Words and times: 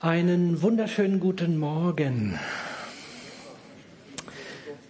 Einen 0.00 0.62
wunderschönen 0.62 1.18
guten 1.18 1.58
Morgen. 1.58 2.38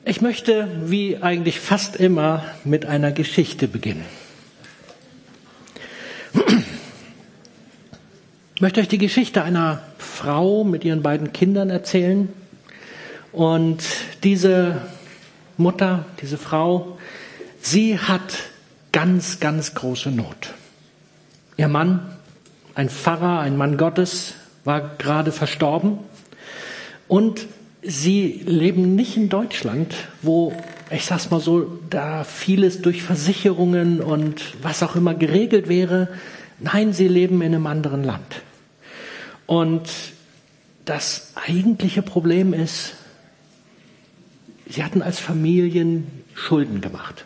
Ich 0.04 0.20
möchte, 0.20 0.68
wie 0.84 1.16
eigentlich 1.16 1.60
fast 1.60 1.96
immer, 1.96 2.44
mit 2.64 2.84
einer 2.84 3.10
Geschichte 3.10 3.68
beginnen. 3.68 4.04
Ich 8.54 8.60
möchte 8.60 8.82
euch 8.82 8.88
die 8.88 8.98
Geschichte 8.98 9.42
einer 9.42 9.82
Frau 9.96 10.62
mit 10.62 10.84
ihren 10.84 11.02
beiden 11.02 11.32
Kindern 11.32 11.70
erzählen. 11.70 12.28
Und 13.32 13.82
diese 14.24 14.82
Mutter, 15.56 16.04
diese 16.20 16.36
Frau, 16.36 16.98
sie 17.62 17.98
hat 17.98 18.42
ganz, 18.92 19.40
ganz 19.40 19.74
große 19.74 20.10
Not. 20.10 20.52
Ihr 21.56 21.68
Mann, 21.68 22.14
ein 22.74 22.90
Pfarrer, 22.90 23.40
ein 23.40 23.56
Mann 23.56 23.78
Gottes, 23.78 24.34
war 24.68 24.96
gerade 24.98 25.32
verstorben. 25.32 25.98
Und 27.08 27.46
sie 27.82 28.42
leben 28.44 28.94
nicht 28.94 29.16
in 29.16 29.30
Deutschland, 29.30 29.94
wo, 30.20 30.52
ich 30.90 31.06
sag's 31.06 31.30
mal 31.30 31.40
so, 31.40 31.80
da 31.88 32.22
vieles 32.22 32.82
durch 32.82 33.02
Versicherungen 33.02 34.02
und 34.02 34.42
was 34.62 34.82
auch 34.82 34.94
immer 34.94 35.14
geregelt 35.14 35.68
wäre. 35.68 36.08
Nein, 36.60 36.92
sie 36.92 37.08
leben 37.08 37.40
in 37.40 37.54
einem 37.54 37.66
anderen 37.66 38.04
Land. 38.04 38.42
Und 39.46 39.88
das 40.84 41.32
eigentliche 41.34 42.02
Problem 42.02 42.52
ist, 42.52 42.94
sie 44.68 44.84
hatten 44.84 45.00
als 45.00 45.18
Familien 45.18 46.06
Schulden 46.34 46.82
gemacht. 46.82 47.24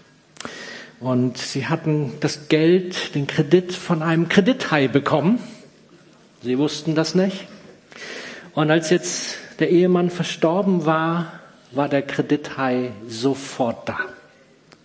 Und 1.01 1.39
sie 1.39 1.67
hatten 1.67 2.12
das 2.20 2.47
Geld, 2.48 3.17
den 3.17 3.27
Kredit 3.27 3.73
von 3.73 4.01
einem 4.01 4.29
Kredithai 4.29 4.87
bekommen. 4.87 5.41
Sie 6.43 6.59
wussten 6.59 6.95
das 6.95 7.15
nicht. 7.15 7.47
Und 8.55 8.71
als 8.71 8.91
jetzt 8.91 9.37
der 9.59 9.71
Ehemann 9.71 10.11
verstorben 10.11 10.85
war, 10.85 11.41
war 11.71 11.89
der 11.89 12.03
Kredithai 12.03 12.93
sofort 13.07 13.89
da. 13.89 13.99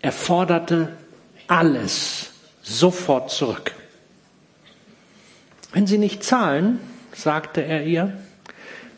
Er 0.01 0.11
forderte 0.11 0.89
alles 1.47 2.31
sofort 2.61 3.31
zurück. 3.31 3.73
Wenn 5.73 5.87
Sie 5.87 5.97
nicht 5.97 6.23
zahlen, 6.23 6.79
sagte 7.13 7.61
er 7.61 7.83
ihr, 7.83 8.13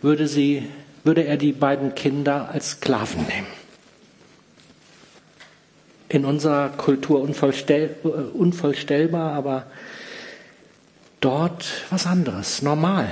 würde, 0.01 0.27
sie, 0.27 0.67
würde 1.03 1.23
er 1.23 1.37
die 1.37 1.51
beiden 1.51 1.95
Kinder 1.95 2.49
als 2.51 2.71
Sklaven 2.71 3.25
nehmen. 3.27 3.47
In 6.09 6.25
unserer 6.25 6.69
Kultur 6.69 7.21
unvollstell, 7.21 7.95
unvollstellbar, 8.33 9.33
aber 9.33 9.67
dort 11.19 11.65
was 11.89 12.05
anderes, 12.05 12.61
normal. 12.61 13.07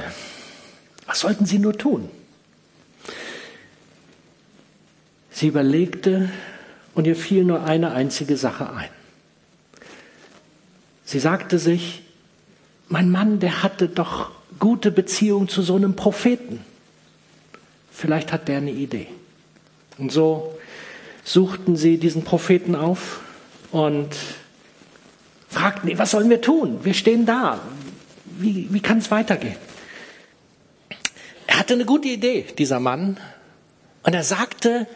Was 1.06 1.22
sollten 1.22 1.46
sie 1.46 1.60
nur 1.60 1.78
tun? 1.78 2.10
Sie 5.32 5.48
überlegte 5.48 6.30
und 6.96 7.06
ihr 7.06 7.16
fiel 7.16 7.44
nur 7.44 7.64
eine 7.64 7.92
einzige 7.92 8.38
Sache 8.38 8.72
ein. 8.74 8.90
Sie 11.06 11.20
sagte 11.20 11.60
sich, 11.60 12.04
mein 12.90 13.10
Mann, 13.10 13.40
der 13.40 13.64
hatte 13.64 13.88
doch 13.88 14.32
gute 14.60 14.92
Beziehung 14.92 15.48
zu 15.48 15.62
so 15.62 15.76
einem 15.76 15.96
Propheten. 15.96 16.60
Vielleicht 17.92 18.34
hat 18.34 18.48
der 18.48 18.58
eine 18.58 18.72
Idee. 18.72 19.08
Und 19.98 20.12
so 20.12 20.58
suchten 21.24 21.76
sie 21.76 21.98
diesen 21.98 22.24
Propheten 22.24 22.76
auf 22.76 23.20
und 23.72 24.16
fragten 25.50 25.98
was 25.98 26.12
sollen 26.12 26.30
wir 26.30 26.42
tun? 26.42 26.80
Wir 26.84 26.94
stehen 26.94 27.26
da 27.26 27.60
wie, 28.40 28.68
wie 28.72 28.80
kann 28.80 29.00
es 29.00 29.12
weitergehen? 29.12 29.56
Er 31.48 31.60
hatte 31.60 31.74
eine 31.74 31.86
gute 31.86 32.08
Idee, 32.08 32.46
dieser 32.58 32.80
Mann. 32.80 33.18
Und 34.04 34.14
er 34.14 34.24
sagte, 34.24 34.88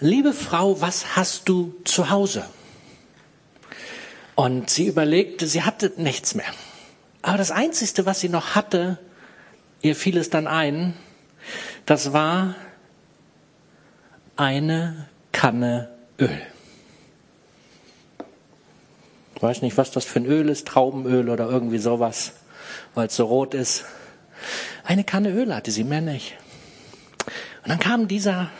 liebe 0.00 0.32
Frau, 0.32 0.80
was 0.80 1.16
hast 1.16 1.48
du 1.48 1.74
zu 1.84 2.10
Hause? 2.10 2.44
Und 4.34 4.70
sie 4.70 4.86
überlegte, 4.86 5.46
sie 5.46 5.62
hatte 5.62 5.92
nichts 5.96 6.34
mehr. 6.34 6.52
Aber 7.20 7.38
das 7.38 7.50
Einzige, 7.50 8.06
was 8.06 8.20
sie 8.20 8.28
noch 8.28 8.54
hatte, 8.54 8.98
ihr 9.80 9.94
fiel 9.94 10.16
es 10.16 10.30
dann 10.30 10.46
ein, 10.46 10.94
das 11.86 12.12
war 12.12 12.54
eine 14.36 15.08
Kanne 15.32 15.88
Öl. 16.18 16.42
Ich 19.36 19.42
weiß 19.42 19.62
nicht, 19.62 19.76
was 19.76 19.90
das 19.90 20.04
für 20.04 20.20
ein 20.20 20.26
Öl 20.26 20.48
ist, 20.48 20.68
Traubenöl 20.68 21.28
oder 21.28 21.48
irgendwie 21.48 21.78
sowas 21.78 22.32
weil 22.94 23.06
es 23.06 23.16
so 23.16 23.26
rot 23.26 23.54
ist. 23.54 23.84
Eine 24.84 25.04
Kanne 25.04 25.30
Öl 25.30 25.54
hatte 25.54 25.70
sie, 25.70 25.84
mehr 25.84 26.00
nicht. 26.00 26.36
Und 27.62 27.70
dann 27.70 27.78
kam 27.78 28.08
dieser 28.08 28.50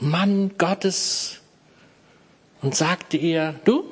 Mann 0.00 0.52
Gottes 0.58 1.40
und 2.60 2.74
sagte 2.74 3.16
ihr, 3.16 3.54
du, 3.64 3.84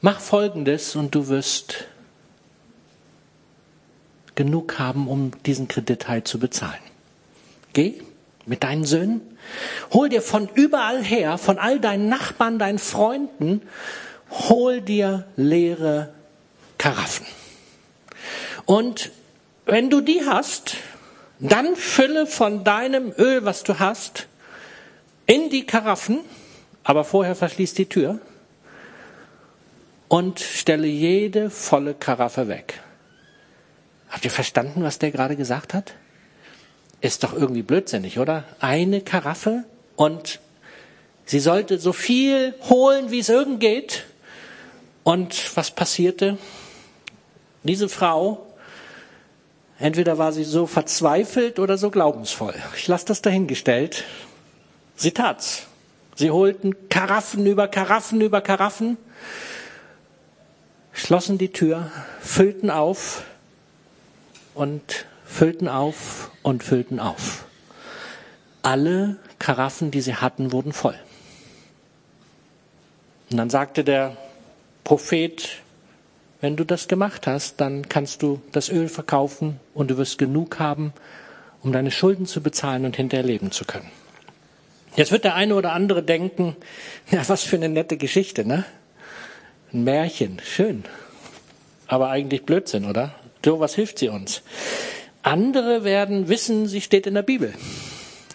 mach 0.00 0.20
Folgendes 0.20 0.96
und 0.96 1.14
du 1.14 1.28
wirst 1.28 1.86
genug 4.34 4.78
haben, 4.78 5.08
um 5.08 5.32
diesen 5.44 5.66
Kredit 5.66 6.08
halt 6.08 6.28
zu 6.28 6.38
bezahlen. 6.38 6.74
Geh 7.72 8.02
mit 8.44 8.62
deinen 8.62 8.84
Söhnen, 8.84 9.20
hol 9.92 10.08
dir 10.08 10.22
von 10.22 10.48
überall 10.54 11.02
her, 11.02 11.36
von 11.36 11.58
all 11.58 11.80
deinen 11.80 12.08
Nachbarn, 12.08 12.58
deinen 12.58 12.78
Freunden, 12.78 13.62
hol 14.30 14.80
dir 14.80 15.26
leere 15.36 16.12
Karaffen. 16.78 17.26
Und 18.66 19.10
wenn 19.64 19.90
du 19.90 20.00
die 20.00 20.26
hast, 20.26 20.76
dann 21.38 21.76
fülle 21.76 22.26
von 22.26 22.64
deinem 22.64 23.12
Öl, 23.16 23.44
was 23.44 23.62
du 23.62 23.78
hast, 23.78 24.26
in 25.26 25.50
die 25.50 25.66
Karaffen, 25.66 26.20
aber 26.84 27.04
vorher 27.04 27.34
verschließ 27.34 27.74
die 27.74 27.86
Tür 27.86 28.20
und 30.08 30.40
stelle 30.40 30.86
jede 30.86 31.50
volle 31.50 31.94
Karaffe 31.94 32.48
weg. 32.48 32.80
Habt 34.08 34.24
ihr 34.24 34.30
verstanden, 34.30 34.82
was 34.82 34.98
der 34.98 35.10
gerade 35.10 35.36
gesagt 35.36 35.74
hat? 35.74 35.94
Ist 37.00 37.24
doch 37.24 37.34
irgendwie 37.34 37.62
blödsinnig, 37.62 38.18
oder? 38.18 38.44
Eine 38.60 39.00
Karaffe 39.00 39.64
und 39.96 40.40
sie 41.24 41.40
sollte 41.40 41.78
so 41.78 41.92
viel 41.92 42.54
holen, 42.70 43.10
wie 43.10 43.18
es 43.18 43.28
irgend 43.28 43.60
geht. 43.60 44.04
Und 45.02 45.56
was 45.56 45.70
passierte? 45.70 46.38
Diese 47.62 47.88
Frau 47.88 48.45
Entweder 49.78 50.16
war 50.16 50.32
sie 50.32 50.44
so 50.44 50.66
verzweifelt 50.66 51.58
oder 51.58 51.76
so 51.76 51.90
glaubensvoll. 51.90 52.54
Ich 52.76 52.88
lasse 52.88 53.06
das 53.06 53.20
dahingestellt. 53.20 54.04
Sie 54.94 55.12
tat's. 55.12 55.66
Sie 56.14 56.30
holten 56.30 56.88
Karaffen 56.88 57.44
über 57.46 57.68
Karaffen 57.68 58.22
über 58.22 58.40
Karaffen, 58.40 58.96
schlossen 60.92 61.36
die 61.36 61.52
Tür, 61.52 61.90
füllten 62.22 62.70
auf 62.70 63.24
und 64.54 65.04
füllten 65.26 65.68
auf 65.68 66.30
und 66.42 66.64
füllten 66.64 67.00
auf. 67.00 67.44
Alle 68.62 69.16
Karaffen, 69.38 69.90
die 69.90 70.00
sie 70.00 70.14
hatten, 70.14 70.52
wurden 70.52 70.72
voll. 70.72 70.98
Und 73.30 73.36
dann 73.36 73.50
sagte 73.50 73.84
der 73.84 74.16
Prophet 74.84 75.58
wenn 76.46 76.54
du 76.54 76.62
das 76.62 76.86
gemacht 76.86 77.26
hast, 77.26 77.60
dann 77.60 77.88
kannst 77.88 78.22
du 78.22 78.40
das 78.52 78.68
Öl 78.68 78.88
verkaufen 78.88 79.58
und 79.74 79.90
du 79.90 79.96
wirst 79.96 80.16
genug 80.16 80.60
haben, 80.60 80.92
um 81.60 81.72
deine 81.72 81.90
Schulden 81.90 82.24
zu 82.24 82.40
bezahlen 82.40 82.84
und 82.84 82.94
hinterher 82.94 83.26
leben 83.26 83.50
zu 83.50 83.64
können. 83.64 83.90
Jetzt 84.94 85.10
wird 85.10 85.24
der 85.24 85.34
eine 85.34 85.56
oder 85.56 85.72
andere 85.72 86.04
denken, 86.04 86.54
ja, 87.10 87.28
was 87.28 87.42
für 87.42 87.56
eine 87.56 87.68
nette 87.68 87.96
Geschichte, 87.96 88.44
ne? 88.44 88.64
Ein 89.72 89.82
Märchen, 89.82 90.40
schön. 90.44 90.84
Aber 91.88 92.10
eigentlich 92.10 92.44
Blödsinn, 92.44 92.84
oder? 92.84 93.16
So, 93.44 93.58
was 93.58 93.74
hilft 93.74 93.98
sie 93.98 94.08
uns? 94.08 94.42
Andere 95.22 95.82
werden 95.82 96.28
wissen, 96.28 96.68
sie 96.68 96.80
steht 96.80 97.08
in 97.08 97.14
der 97.14 97.22
Bibel. 97.22 97.54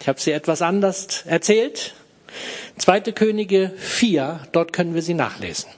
Ich 0.02 0.08
habe 0.08 0.20
sie 0.20 0.32
etwas 0.32 0.60
anders 0.60 1.24
erzählt. 1.24 1.94
Zweite 2.76 3.14
Könige 3.14 3.72
4, 3.78 4.40
dort 4.52 4.74
können 4.74 4.94
wir 4.94 5.00
sie 5.00 5.14
nachlesen. 5.14 5.70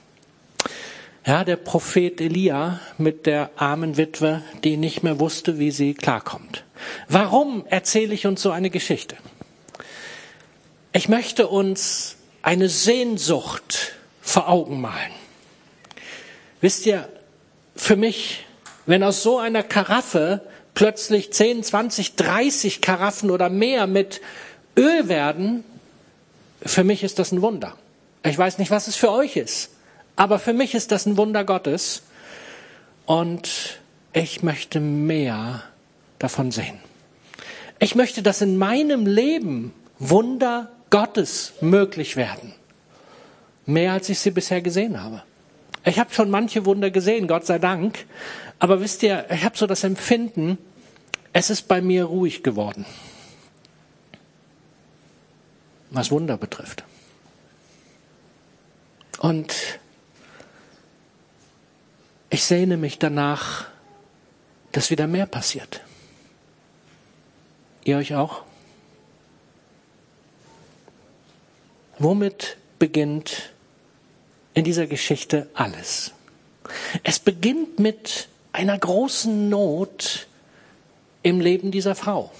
Ja, 1.25 1.43
der 1.43 1.55
Prophet 1.55 2.21
Elia 2.21 2.79
mit 2.99 3.25
der 3.25 3.49
armen 3.55 3.97
Witwe, 3.97 4.43
die 4.63 4.77
nicht 4.77 5.01
mehr 5.01 5.19
wusste, 5.19 5.57
wie 5.57 5.71
sie 5.71 5.95
klarkommt. 5.95 6.63
Warum 7.09 7.65
erzähle 7.65 8.13
ich 8.13 8.27
uns 8.27 8.43
so 8.43 8.51
eine 8.51 8.69
Geschichte? 8.69 9.17
Ich 10.93 11.09
möchte 11.09 11.47
uns 11.47 12.17
eine 12.43 12.69
Sehnsucht 12.69 13.93
vor 14.21 14.47
Augen 14.49 14.79
malen. 14.79 15.13
Wisst 16.61 16.85
ihr, 16.85 17.09
für 17.75 17.95
mich, 17.95 18.45
wenn 18.85 19.01
aus 19.01 19.23
so 19.23 19.39
einer 19.39 19.63
Karaffe 19.63 20.41
plötzlich 20.75 21.33
10, 21.33 21.63
20, 21.63 22.15
30 22.17 22.81
Karaffen 22.81 23.31
oder 23.31 23.49
mehr 23.49 23.87
mit 23.87 24.21
Öl 24.77 25.09
werden, 25.09 25.63
für 26.63 26.83
mich 26.83 27.03
ist 27.03 27.17
das 27.17 27.31
ein 27.31 27.41
Wunder. 27.41 27.75
Ich 28.23 28.37
weiß 28.37 28.59
nicht, 28.59 28.69
was 28.69 28.87
es 28.87 28.95
für 28.95 29.11
euch 29.11 29.37
ist. 29.37 29.71
Aber 30.15 30.39
für 30.39 30.53
mich 30.53 30.75
ist 30.75 30.91
das 30.91 31.05
ein 31.05 31.17
Wunder 31.17 31.43
Gottes 31.43 32.03
und 33.05 33.79
ich 34.13 34.43
möchte 34.43 34.79
mehr 34.79 35.63
davon 36.19 36.51
sehen. 36.51 36.79
Ich 37.79 37.95
möchte, 37.95 38.23
dass 38.23 38.41
in 38.41 38.57
meinem 38.57 39.05
Leben 39.05 39.73
Wunder 39.99 40.71
Gottes 40.89 41.53
möglich 41.59 42.15
werden. 42.15 42.53
Mehr 43.65 43.93
als 43.93 44.07
ich 44.09 44.19
sie 44.19 44.31
bisher 44.31 44.61
gesehen 44.61 45.01
habe. 45.01 45.23
Ich 45.83 45.99
habe 45.99 46.13
schon 46.13 46.29
manche 46.29 46.65
Wunder 46.65 46.89
gesehen, 46.89 47.27
Gott 47.27 47.45
sei 47.45 47.59
Dank. 47.59 48.05
Aber 48.59 48.79
wisst 48.79 49.03
ihr, 49.03 49.25
ich 49.29 49.43
habe 49.43 49.57
so 49.57 49.67
das 49.67 49.83
Empfinden, 49.83 50.57
es 51.33 51.49
ist 51.49 51.67
bei 51.67 51.81
mir 51.81 52.05
ruhig 52.05 52.43
geworden. 52.43 52.85
Was 55.91 56.11
Wunder 56.11 56.37
betrifft. 56.37 56.83
Und 59.19 59.53
ich 62.35 62.43
sehne 62.43 62.75
mich 62.75 62.99
danach, 62.99 63.67
dass 64.73 64.89
wieder 64.89 65.07
mehr 65.07 65.25
passiert. 65.25 65.79
Ihr 67.85 67.95
euch 67.95 68.13
auch? 68.13 68.43
Womit 71.97 72.57
beginnt 72.77 73.53
in 74.53 74.65
dieser 74.65 74.85
Geschichte 74.85 75.47
alles? 75.53 76.11
Es 77.03 77.19
beginnt 77.19 77.79
mit 77.79 78.27
einer 78.51 78.77
großen 78.77 79.47
Not 79.47 80.27
im 81.23 81.39
Leben 81.39 81.71
dieser 81.71 81.95
Frau. 81.95 82.33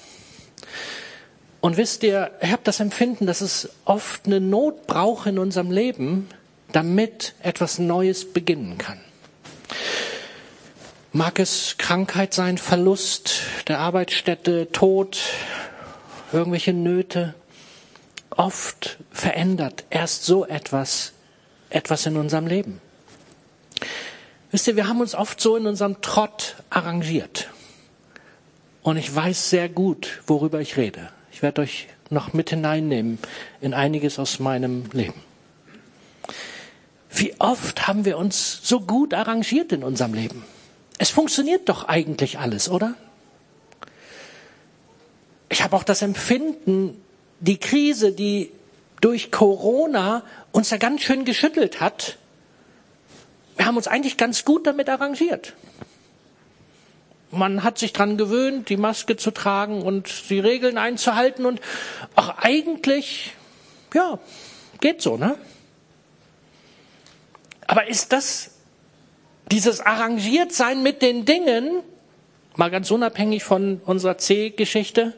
Und 1.62 1.77
wisst 1.77 2.03
ihr, 2.03 2.31
ich 2.41 2.51
habe 2.51 2.63
das 2.65 2.81
Empfinden, 2.81 3.27
dass 3.27 3.39
es 3.39 3.69
oft 3.86 4.25
eine 4.25 4.41
Not 4.41 4.88
braucht 4.88 5.27
in 5.27 5.39
unserem 5.39 5.71
Leben, 5.71 6.27
damit 6.74 7.33
etwas 7.39 7.80
Neues 7.80 8.33
beginnen 8.33 8.77
kann. 8.77 9.00
Mag 11.15 11.39
es 11.39 11.77
Krankheit 11.77 12.33
sein, 12.33 12.57
Verlust 12.57 13.44
der 13.69 13.79
Arbeitsstätte, 13.79 14.69
Tod, 14.73 15.17
irgendwelche 16.33 16.73
Nöte. 16.73 17.35
Oft 18.31 18.97
verändert 19.12 19.85
erst 19.89 20.25
so 20.25 20.45
etwas 20.45 21.13
etwas 21.69 22.06
in 22.06 22.17
unserem 22.17 22.47
Leben. 22.47 22.81
Wisst 24.51 24.67
ihr, 24.67 24.75
wir 24.75 24.89
haben 24.89 25.00
uns 25.00 25.15
oft 25.15 25.39
so 25.39 25.56
in 25.56 25.67
unserem 25.67 26.01
Trott 26.01 26.57
arrangiert. 26.69 27.47
Und 28.83 28.97
ich 28.97 29.15
weiß 29.15 29.50
sehr 29.50 29.69
gut, 29.69 30.21
worüber 30.27 30.59
ich 30.59 30.75
rede. 30.75 31.12
Ich 31.31 31.41
werde 31.41 31.62
euch 31.62 31.88
noch 32.09 32.33
mit 32.33 32.50
hineinnehmen 32.50 33.19
in 33.62 33.73
einiges 33.73 34.19
aus 34.19 34.39
meinem 34.39 34.89
Leben. 34.91 35.21
Wie 37.09 37.39
oft 37.39 37.88
haben 37.88 38.03
wir 38.03 38.17
uns 38.17 38.59
so 38.63 38.81
gut 38.81 39.13
arrangiert 39.13 39.71
in 39.71 39.81
unserem 39.81 40.13
Leben? 40.13 40.44
Es 40.97 41.09
funktioniert 41.09 41.68
doch 41.69 41.86
eigentlich 41.86 42.39
alles, 42.39 42.69
oder? 42.69 42.95
Ich 45.50 45.63
habe 45.63 45.75
auch 45.75 45.83
das 45.83 46.01
Empfinden, 46.01 47.01
die 47.39 47.57
Krise, 47.57 48.12
die 48.12 48.51
durch 49.01 49.31
Corona 49.31 50.24
uns 50.51 50.69
ja 50.69 50.77
ganz 50.77 51.01
schön 51.01 51.25
geschüttelt 51.25 51.80
hat, 51.80 52.18
wir 53.57 53.65
haben 53.65 53.77
uns 53.77 53.88
eigentlich 53.88 54.18
ganz 54.18 54.44
gut 54.45 54.68
damit 54.68 54.89
arrangiert. 54.89 55.53
Man 57.31 57.63
hat 57.63 57.77
sich 57.77 57.94
dran 57.94 58.18
gewöhnt, 58.18 58.69
die 58.69 58.77
Maske 58.77 59.18
zu 59.18 59.31
tragen 59.31 59.81
und 59.81 60.30
die 60.30 60.39
Regeln 60.39 60.77
einzuhalten 60.77 61.45
und 61.45 61.59
auch 62.15 62.38
eigentlich, 62.38 63.33
ja, 63.94 64.19
geht 64.81 65.01
so, 65.01 65.18
ne? 65.18 65.38
Aber 67.68 67.88
ist 67.88 68.12
das 68.13 68.51
dieses 69.51 69.80
Arrangiertsein 69.80 70.81
mit 70.81 71.01
den 71.01 71.25
Dingen, 71.25 71.81
mal 72.56 72.71
ganz 72.71 72.92
unabhängig 72.92 73.44
von 73.44 73.81
unserer 73.86 74.18
C-Geschichte, 74.18 75.13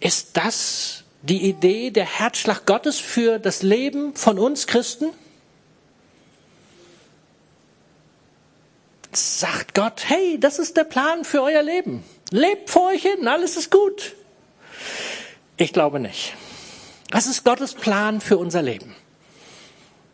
ist 0.00 0.36
das 0.36 1.04
die 1.22 1.48
Idee, 1.48 1.90
der 1.90 2.04
Herzschlag 2.04 2.66
Gottes 2.66 2.98
für 2.98 3.38
das 3.38 3.62
Leben 3.62 4.14
von 4.14 4.38
uns 4.38 4.66
Christen? 4.66 5.06
Sagt 9.12 9.74
Gott, 9.74 10.02
hey, 10.06 10.38
das 10.38 10.58
ist 10.58 10.76
der 10.76 10.84
Plan 10.84 11.24
für 11.24 11.42
euer 11.42 11.62
Leben. 11.62 12.04
Lebt 12.30 12.70
vor 12.70 12.88
euch 12.88 13.02
hin, 13.02 13.26
alles 13.28 13.56
ist 13.56 13.70
gut. 13.70 14.14
Ich 15.56 15.72
glaube 15.72 16.00
nicht. 16.00 16.34
Das 17.10 17.26
ist 17.26 17.44
Gottes 17.44 17.74
Plan 17.74 18.20
für 18.20 18.36
unser 18.36 18.62
Leben. 18.62 18.94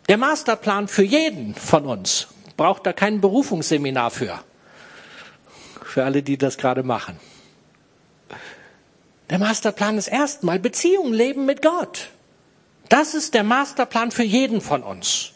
Der 0.09 0.19
Masterplan 0.19 0.89
für 0.89 1.03
jeden 1.03 1.55
von 1.55 1.87
uns. 1.87 2.29
Braucht 2.57 2.87
da 2.87 2.93
kein 2.93 3.21
Berufungsseminar 3.21 4.11
für. 4.11 4.43
Für 5.85 6.05
alle, 6.05 6.23
die 6.23 6.37
das 6.37 6.59
gerade 6.59 6.83
machen. 6.83 7.19
Der 9.31 9.39
Masterplan 9.39 9.99
ist 9.99 10.09
erstmal 10.09 10.59
Beziehung 10.59 11.13
leben 11.13 11.47
mit 11.47 11.63
Gott. 11.63 12.11
Das 12.89 13.15
ist 13.15 13.35
der 13.35 13.45
Masterplan 13.45 14.11
für 14.11 14.23
jeden 14.23 14.61
von 14.61 14.83
uns. 14.83 15.33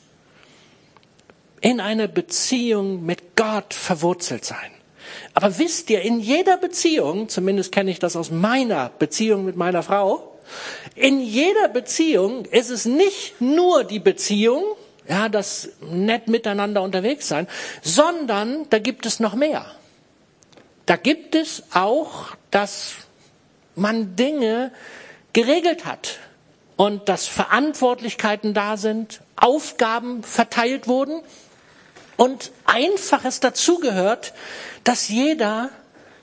In 1.63 1.81
einer 1.81 2.07
Beziehung 2.07 3.07
mit 3.07 3.37
Gott 3.37 3.73
verwurzelt 3.73 4.45
sein. 4.45 4.71
Aber 5.33 5.59
wisst 5.59 5.89
ihr, 5.91 6.03
in 6.03 6.21
jeder 6.21 6.59
Beziehung, 6.59 7.29
zumindest 7.29 7.73
kenne 7.73 7.91
ich 7.91 7.99
das 7.99 8.17
aus 8.17 8.31
meiner 8.31 8.91
Beziehung 8.99 9.45
mit 9.45 9.57
meiner 9.57 9.83
Frau, 9.83 10.37
in 10.95 11.21
jeder 11.21 11.69
Beziehung 11.69 12.45
ist 12.45 12.71
es 12.71 12.85
nicht 12.85 13.41
nur 13.41 13.85
die 13.85 13.99
Beziehung, 13.99 14.63
ja, 15.09 15.29
das 15.29 15.71
nett 15.81 16.29
miteinander 16.29 16.83
unterwegs 16.83 17.29
sein, 17.29 17.47
sondern 17.83 18.69
da 18.71 18.79
gibt 18.79 19.07
es 19.07 19.21
noch 19.21 19.35
mehr. 19.35 19.67
Da 20.87 20.97
gibt 20.97 21.35
es 21.35 21.65
auch 21.73 22.37
das 22.51 22.95
man 23.77 24.17
Dinge 24.17 24.73
geregelt 25.33 25.85
hat 25.85 26.19
und 26.77 27.09
dass 27.09 27.27
Verantwortlichkeiten 27.27 28.55
da 28.55 28.77
sind, 28.77 29.21
Aufgaben 29.37 30.23
verteilt 30.23 30.89
wurden 30.89 31.21
und 32.17 32.53
einfaches 32.65 33.41
dazugehört, 33.41 34.33
dass 34.85 35.09
jeder 35.09 35.71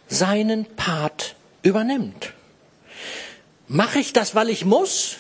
seinen 0.08 0.66
Part 0.66 1.36
übernimmt. 1.62 2.34
Mache 3.68 4.00
ich 4.00 4.14
das, 4.14 4.36
weil 4.36 4.50
ich 4.50 4.66
muss? 4.66 5.18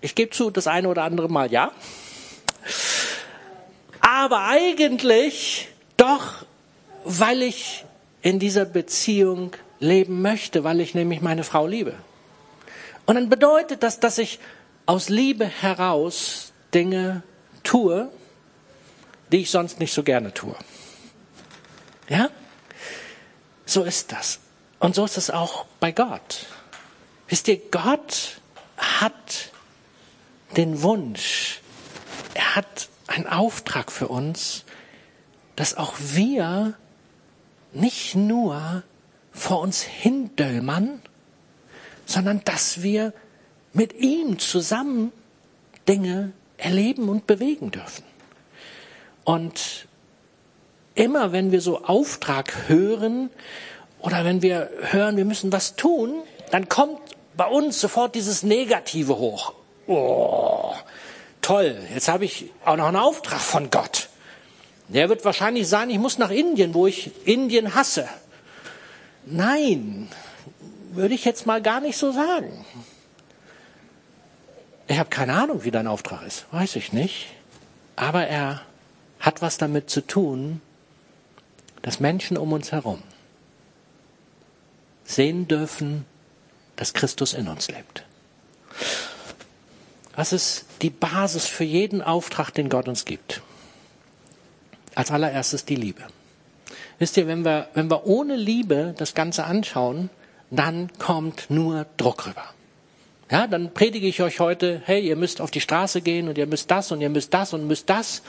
Ich 0.00 0.14
gebe 0.14 0.30
zu, 0.30 0.50
das 0.50 0.66
eine 0.66 0.88
oder 0.88 1.02
andere 1.04 1.28
Mal 1.28 1.50
ja. 1.50 1.72
Aber 4.00 4.44
eigentlich 4.46 5.68
doch, 5.96 6.44
weil 7.04 7.42
ich 7.42 7.84
in 8.22 8.38
dieser 8.38 8.64
Beziehung 8.64 9.52
leben 9.80 10.22
möchte, 10.22 10.64
weil 10.64 10.80
ich 10.80 10.94
nämlich 10.94 11.20
meine 11.20 11.44
Frau 11.44 11.66
liebe. 11.66 11.94
Und 13.06 13.14
dann 13.14 13.28
bedeutet 13.28 13.82
das, 13.82 14.00
dass 14.00 14.18
ich 14.18 14.38
aus 14.86 15.08
Liebe 15.08 15.46
heraus 15.46 16.52
Dinge 16.74 17.22
tue, 17.62 18.10
die 19.32 19.38
ich 19.38 19.50
sonst 19.50 19.80
nicht 19.80 19.92
so 19.92 20.02
gerne 20.02 20.32
tue. 20.32 20.54
Ja? 22.08 22.30
So 23.66 23.84
ist 23.84 24.12
das. 24.12 24.40
Und 24.78 24.94
so 24.94 25.04
ist 25.04 25.18
es 25.18 25.30
auch 25.30 25.66
bei 25.80 25.92
Gott. 25.92 26.46
Wisst 27.28 27.48
ihr, 27.48 27.60
Gott 27.70 28.40
hat 28.76 29.50
den 30.56 30.82
Wunsch, 30.82 31.60
er 32.34 32.56
hat 32.56 32.88
einen 33.06 33.26
Auftrag 33.26 33.90
für 33.92 34.08
uns, 34.08 34.64
dass 35.56 35.76
auch 35.76 35.94
wir 35.98 36.74
nicht 37.72 38.14
nur 38.14 38.82
vor 39.32 39.60
uns 39.60 39.82
hindöllmern, 39.82 41.02
sondern 42.06 42.42
dass 42.44 42.82
wir 42.82 43.12
mit 43.72 43.92
ihm 43.94 44.38
zusammen 44.38 45.12
Dinge 45.88 46.32
erleben 46.56 47.08
und 47.08 47.26
bewegen 47.26 47.70
dürfen. 47.70 48.04
Und 49.24 49.86
immer 50.94 51.32
wenn 51.32 51.52
wir 51.52 51.60
so 51.60 51.82
Auftrag 51.84 52.68
hören 52.68 53.30
oder 54.00 54.24
wenn 54.24 54.42
wir 54.42 54.70
hören, 54.90 55.16
wir 55.16 55.24
müssen 55.24 55.52
was 55.52 55.76
tun, 55.76 56.22
dann 56.50 56.68
kommt 56.68 56.98
bei 57.36 57.46
uns 57.46 57.80
sofort 57.80 58.14
dieses 58.14 58.42
Negative 58.42 59.16
hoch. 59.16 59.54
Oh, 59.88 60.74
toll, 61.40 61.78
jetzt 61.94 62.08
habe 62.08 62.26
ich 62.26 62.50
auch 62.64 62.76
noch 62.76 62.86
einen 62.86 62.96
Auftrag 62.96 63.40
von 63.40 63.70
Gott. 63.70 64.10
Der 64.88 65.08
wird 65.08 65.24
wahrscheinlich 65.24 65.66
sein, 65.66 65.88
ich 65.88 65.98
muss 65.98 66.18
nach 66.18 66.30
Indien, 66.30 66.74
wo 66.74 66.86
ich 66.86 67.10
Indien 67.26 67.74
hasse. 67.74 68.06
Nein, 69.24 70.08
würde 70.92 71.14
ich 71.14 71.24
jetzt 71.24 71.46
mal 71.46 71.62
gar 71.62 71.80
nicht 71.80 71.96
so 71.96 72.12
sagen. 72.12 72.64
Ich 74.88 74.98
habe 74.98 75.08
keine 75.08 75.34
Ahnung, 75.34 75.64
wie 75.64 75.70
dein 75.70 75.86
Auftrag 75.86 76.22
ist, 76.26 76.46
weiß 76.50 76.76
ich 76.76 76.92
nicht. 76.92 77.26
Aber 77.96 78.26
er 78.26 78.60
hat 79.20 79.40
was 79.40 79.56
damit 79.56 79.88
zu 79.88 80.06
tun, 80.06 80.60
dass 81.80 81.98
Menschen 81.98 82.36
um 82.36 82.52
uns 82.52 82.72
herum 82.72 83.02
sehen 85.04 85.48
dürfen, 85.48 86.04
dass 86.76 86.92
Christus 86.92 87.32
in 87.32 87.48
uns 87.48 87.68
lebt. 87.68 88.04
Was 90.18 90.32
ist 90.32 90.64
die 90.82 90.90
Basis 90.90 91.46
für 91.46 91.62
jeden 91.62 92.02
Auftrag, 92.02 92.50
den 92.50 92.68
Gott 92.68 92.88
uns 92.88 93.04
gibt? 93.04 93.40
Als 94.96 95.12
allererstes 95.12 95.64
die 95.64 95.76
Liebe. 95.76 96.02
Wisst 96.98 97.16
ihr, 97.16 97.28
wenn 97.28 97.44
wir, 97.44 97.68
wenn 97.74 97.88
wir 97.88 98.04
ohne 98.04 98.34
Liebe 98.34 98.96
das 98.98 99.14
Ganze 99.14 99.44
anschauen, 99.44 100.10
dann 100.50 100.90
kommt 100.98 101.50
nur 101.50 101.86
Druck 101.98 102.26
rüber. 102.26 102.42
Ja, 103.30 103.46
dann 103.46 103.72
predige 103.72 104.08
ich 104.08 104.20
euch 104.20 104.40
heute, 104.40 104.82
hey, 104.86 105.06
ihr 105.06 105.14
müsst 105.14 105.40
auf 105.40 105.52
die 105.52 105.60
Straße 105.60 106.00
gehen 106.00 106.28
und 106.28 106.36
ihr 106.36 106.48
müsst 106.48 106.68
das 106.68 106.90
und 106.90 107.00
ihr 107.00 107.10
müsst 107.10 107.32
das 107.32 107.52
und 107.52 107.68
müsst 107.68 107.88
das. 107.88 108.22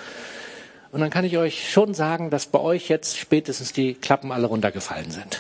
Und 0.92 1.02
dann 1.02 1.10
kann 1.10 1.26
ich 1.26 1.40
euch 1.40 1.72
schon 1.72 1.96
sagen, 1.96 2.30
dass 2.30 2.46
bei 2.46 2.60
euch 2.60 2.88
jetzt 2.88 3.18
spätestens 3.18 3.74
die 3.74 3.96
Klappen 3.96 4.32
alle 4.32 4.46
runtergefallen 4.46 5.10
sind. 5.10 5.40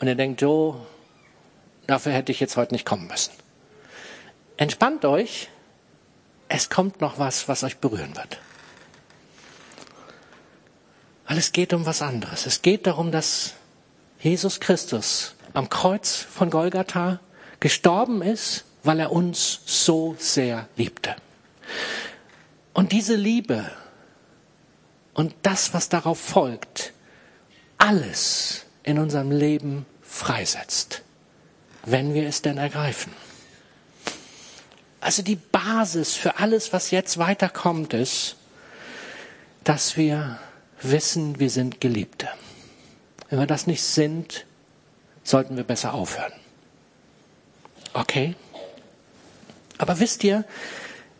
Und 0.00 0.08
ihr 0.08 0.16
denkt, 0.16 0.42
Joe, 0.42 0.74
dafür 1.86 2.10
hätte 2.10 2.32
ich 2.32 2.40
jetzt 2.40 2.56
heute 2.56 2.74
nicht 2.74 2.84
kommen 2.84 3.06
müssen. 3.06 3.30
Entspannt 4.56 5.04
euch, 5.04 5.50
es 6.54 6.70
kommt 6.70 7.00
noch 7.00 7.18
was, 7.18 7.48
was 7.48 7.64
euch 7.64 7.78
berühren 7.78 8.14
wird. 8.14 8.38
Weil 11.26 11.38
es 11.38 11.50
geht 11.50 11.72
um 11.72 11.84
was 11.84 12.00
anderes. 12.00 12.46
Es 12.46 12.62
geht 12.62 12.86
darum, 12.86 13.10
dass 13.10 13.54
Jesus 14.20 14.60
Christus 14.60 15.34
am 15.52 15.68
Kreuz 15.68 16.14
von 16.14 16.50
Golgatha 16.50 17.18
gestorben 17.58 18.22
ist, 18.22 18.64
weil 18.84 19.00
er 19.00 19.10
uns 19.10 19.62
so 19.66 20.14
sehr 20.18 20.68
liebte. 20.76 21.16
Und 22.72 22.92
diese 22.92 23.16
Liebe 23.16 23.68
und 25.12 25.34
das, 25.42 25.74
was 25.74 25.88
darauf 25.88 26.20
folgt, 26.20 26.92
alles 27.78 28.64
in 28.84 29.00
unserem 29.00 29.32
Leben 29.32 29.86
freisetzt, 30.02 31.02
wenn 31.84 32.14
wir 32.14 32.28
es 32.28 32.42
denn 32.42 32.58
ergreifen. 32.58 33.12
Also 35.04 35.22
die 35.22 35.36
Basis 35.36 36.14
für 36.14 36.38
alles, 36.38 36.72
was 36.72 36.90
jetzt 36.90 37.18
weiterkommt, 37.18 37.92
ist, 37.92 38.36
dass 39.62 39.98
wir 39.98 40.38
wissen, 40.80 41.38
wir 41.38 41.50
sind 41.50 41.78
Geliebte. 41.82 42.26
Wenn 43.28 43.38
wir 43.38 43.46
das 43.46 43.66
nicht 43.66 43.82
sind, 43.82 44.46
sollten 45.22 45.58
wir 45.58 45.64
besser 45.64 45.92
aufhören. 45.92 46.32
Okay? 47.92 48.34
Aber 49.76 50.00
wisst 50.00 50.24
ihr, 50.24 50.46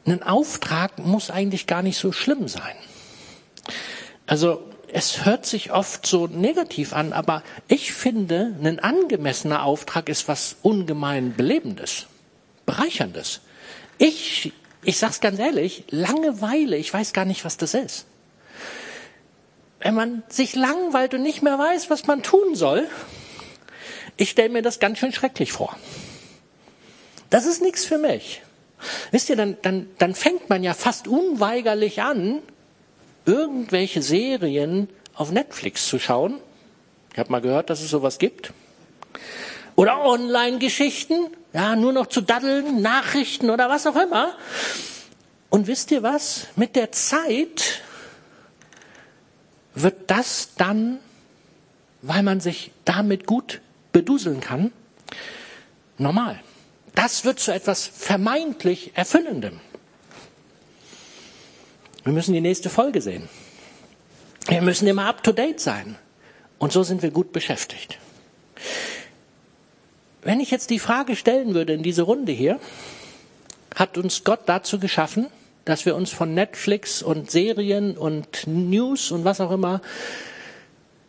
ein 0.07 0.23
Auftrag 0.23 0.99
muss 0.99 1.31
eigentlich 1.31 1.67
gar 1.67 1.83
nicht 1.83 1.99
so 1.99 2.11
schlimm 2.11 2.49
sein. 2.49 2.77
Also 4.27 4.65
es 4.95 5.27
hört 5.27 5.45
sich 5.45 5.73
oft 5.73 6.07
so 6.07 6.27
negativ 6.27 6.95
an, 6.95 7.13
aber 7.13 7.43
ich 7.69 7.93
finde, 7.93 8.57
ein 8.63 8.79
angemessener 8.79 9.63
Auftrag 9.63 10.09
ist 10.09 10.27
was 10.27 10.57
ungemein 10.63 11.35
Belebendes, 11.35 12.07
Bereicherndes. 12.65 13.43
Ich, 13.99 14.53
ich 14.83 14.99
sag's 14.99 15.21
ganz 15.21 15.39
ehrlich, 15.39 15.85
Langeweile, 15.91 16.77
ich 16.77 16.93
weiß 16.93 17.13
gar 17.13 17.25
nicht, 17.25 17.45
was 17.45 17.57
das 17.57 17.75
ist. 17.75 18.07
Wenn 19.81 19.95
man 19.95 20.23
sich 20.29 20.55
langweilt 20.55 21.15
und 21.15 21.23
nicht 21.23 21.43
mehr 21.43 21.59
weiß, 21.59 21.91
was 21.91 22.07
man 22.07 22.23
tun 22.23 22.55
soll, 22.55 22.89
ich 24.17 24.31
stelle 24.31 24.49
mir 24.49 24.63
das 24.63 24.81
ganz 24.81 24.99
schön 24.99 25.13
schrecklich 25.13 25.53
vor. 25.53 25.77
Das 27.31 27.47
ist 27.47 27.63
nichts 27.63 27.85
für 27.85 27.99
mich. 27.99 28.43
Wisst 29.11 29.29
ihr, 29.29 29.37
dann, 29.37 29.57
dann, 29.63 29.89
dann 29.99 30.15
fängt 30.15 30.49
man 30.49 30.63
ja 30.63 30.75
fast 30.75 31.09
unweigerlich 31.09 32.03
an, 32.03 32.41
irgendwelche 33.27 34.03
Serien 34.03 34.89
auf 35.15 35.31
Netflix 35.31 35.87
zu 35.87 35.99
schauen. 35.99 36.41
Ich 37.13 37.19
habe 37.19 37.31
mal 37.31 37.41
gehört, 37.41 37.71
dass 37.71 37.81
es 37.81 37.91
sowas 37.91 38.19
gibt. 38.19 38.53
Oder 39.77 40.05
Online-Geschichten, 40.05 41.29
ja, 41.53 41.77
nur 41.77 41.93
noch 41.93 42.07
zu 42.07 42.21
daddeln, 42.21 42.81
Nachrichten 42.81 43.51
oder 43.51 43.69
was 43.69 43.87
auch 43.87 43.97
immer. 43.97 44.37
Und 45.51 45.67
wisst 45.67 45.91
ihr 45.91 46.03
was? 46.03 46.47
Mit 46.57 46.77
der 46.77 46.93
Zeit 46.93 47.83
wird 49.75 50.11
das 50.11 50.51
dann, 50.57 50.99
weil 52.03 52.23
man 52.23 52.41
sich 52.41 52.71
damit 52.85 53.27
gut 53.27 53.61
beduseln 53.93 54.41
kann, 54.41 54.73
normal. 55.99 56.41
Das 56.95 57.25
wird 57.25 57.41
zu 57.41 57.53
etwas 57.53 57.87
vermeintlich 57.87 58.93
Erfüllendem. 58.95 59.61
Wir 62.05 62.13
müssen 62.13 62.35
die 62.35 62.41
nächste 62.41 62.71
Folge 62.71 63.01
sehen. 63.01 63.29
Wir 64.47 64.63
müssen 64.63 64.87
immer 64.87 65.07
up-to-date 65.07 65.59
sein. 65.59 65.97
Und 66.59 66.73
so 66.73 66.83
sind 66.83 67.03
wir 67.03 67.11
gut 67.11 67.33
beschäftigt. 67.33 67.99
Wenn 70.25 70.41
ich 70.41 70.51
jetzt 70.51 70.71
die 70.71 70.79
Frage 70.79 71.17
stellen 71.17 71.55
würde 71.55 71.75
in 71.75 71.83
diese 71.83 72.03
Runde 72.03 72.33
hier, 72.33 72.59
hat 73.75 73.99
uns 73.99 74.25
Gott 74.25 74.41
dazu 74.47 74.79
geschaffen, 74.79 75.27
dass 75.65 75.85
wir 75.85 75.95
uns 75.95 76.11
von 76.11 76.33
Netflix 76.33 77.03
und 77.03 77.31
Serien 77.31 77.97
und 77.97 78.47
News 78.47 79.11
und 79.11 79.25
was 79.25 79.41
auch 79.41 79.51
immer 79.51 79.83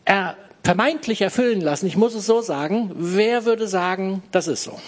er, 0.03 0.35
vermeintlich 0.63 1.21
erfüllen 1.21 1.61
lassen. 1.61 1.85
Ich 1.85 1.95
muss 1.95 2.13
es 2.13 2.25
so 2.25 2.41
sagen. 2.41 2.91
Wer 2.95 3.45
würde 3.45 3.67
sagen, 3.67 4.23
das 4.31 4.47
ist 4.47 4.63
so? 4.63 4.79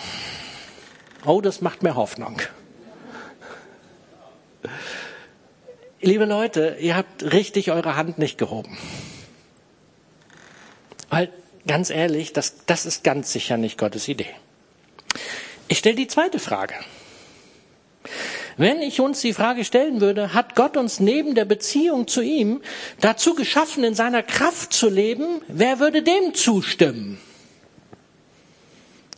Oh, 1.26 1.40
das 1.40 1.62
macht 1.62 1.84
mir 1.84 1.96
Hoffnung. 1.96 2.42
Liebe 6.02 6.26
Leute, 6.26 6.78
ihr 6.80 6.96
habt 6.96 7.32
richtig 7.32 7.72
eure 7.72 7.96
Hand 7.96 8.18
nicht 8.18 8.38
gehoben. 8.38 8.78
Weil, 11.10 11.32
ganz 11.68 11.90
ehrlich, 11.90 12.34
das, 12.34 12.66
das 12.66 12.86
ist 12.86 13.04
ganz 13.04 13.32
sicher 13.32 13.58
nicht 13.58 13.78
Gottes 13.78 14.08
Idee. 14.08 14.34
Ich 15.68 15.80
stelle 15.80 15.96
die 15.96 16.08
zweite 16.08 16.40
Frage. 16.40 16.76
Wenn 18.58 18.82
ich 18.82 19.00
uns 19.00 19.22
die 19.22 19.34
Frage 19.34 19.64
stellen 19.64 20.02
würde, 20.02 20.34
hat 20.34 20.56
Gott 20.56 20.78
uns 20.78 21.00
neben 21.00 21.36
der 21.36 21.46
Beziehung 21.46 22.08
zu 22.08 22.22
ihm 22.22 22.62
dazu 23.00 23.36
geschaffen, 23.36 23.84
in 23.84 23.94
seiner 23.94 24.24
Kraft 24.24 24.74
zu 24.74 24.90
leben, 24.90 25.42
wer 25.48 25.80
würde 25.80 26.02
dem 26.02 26.34
zustimmen? 26.34 27.20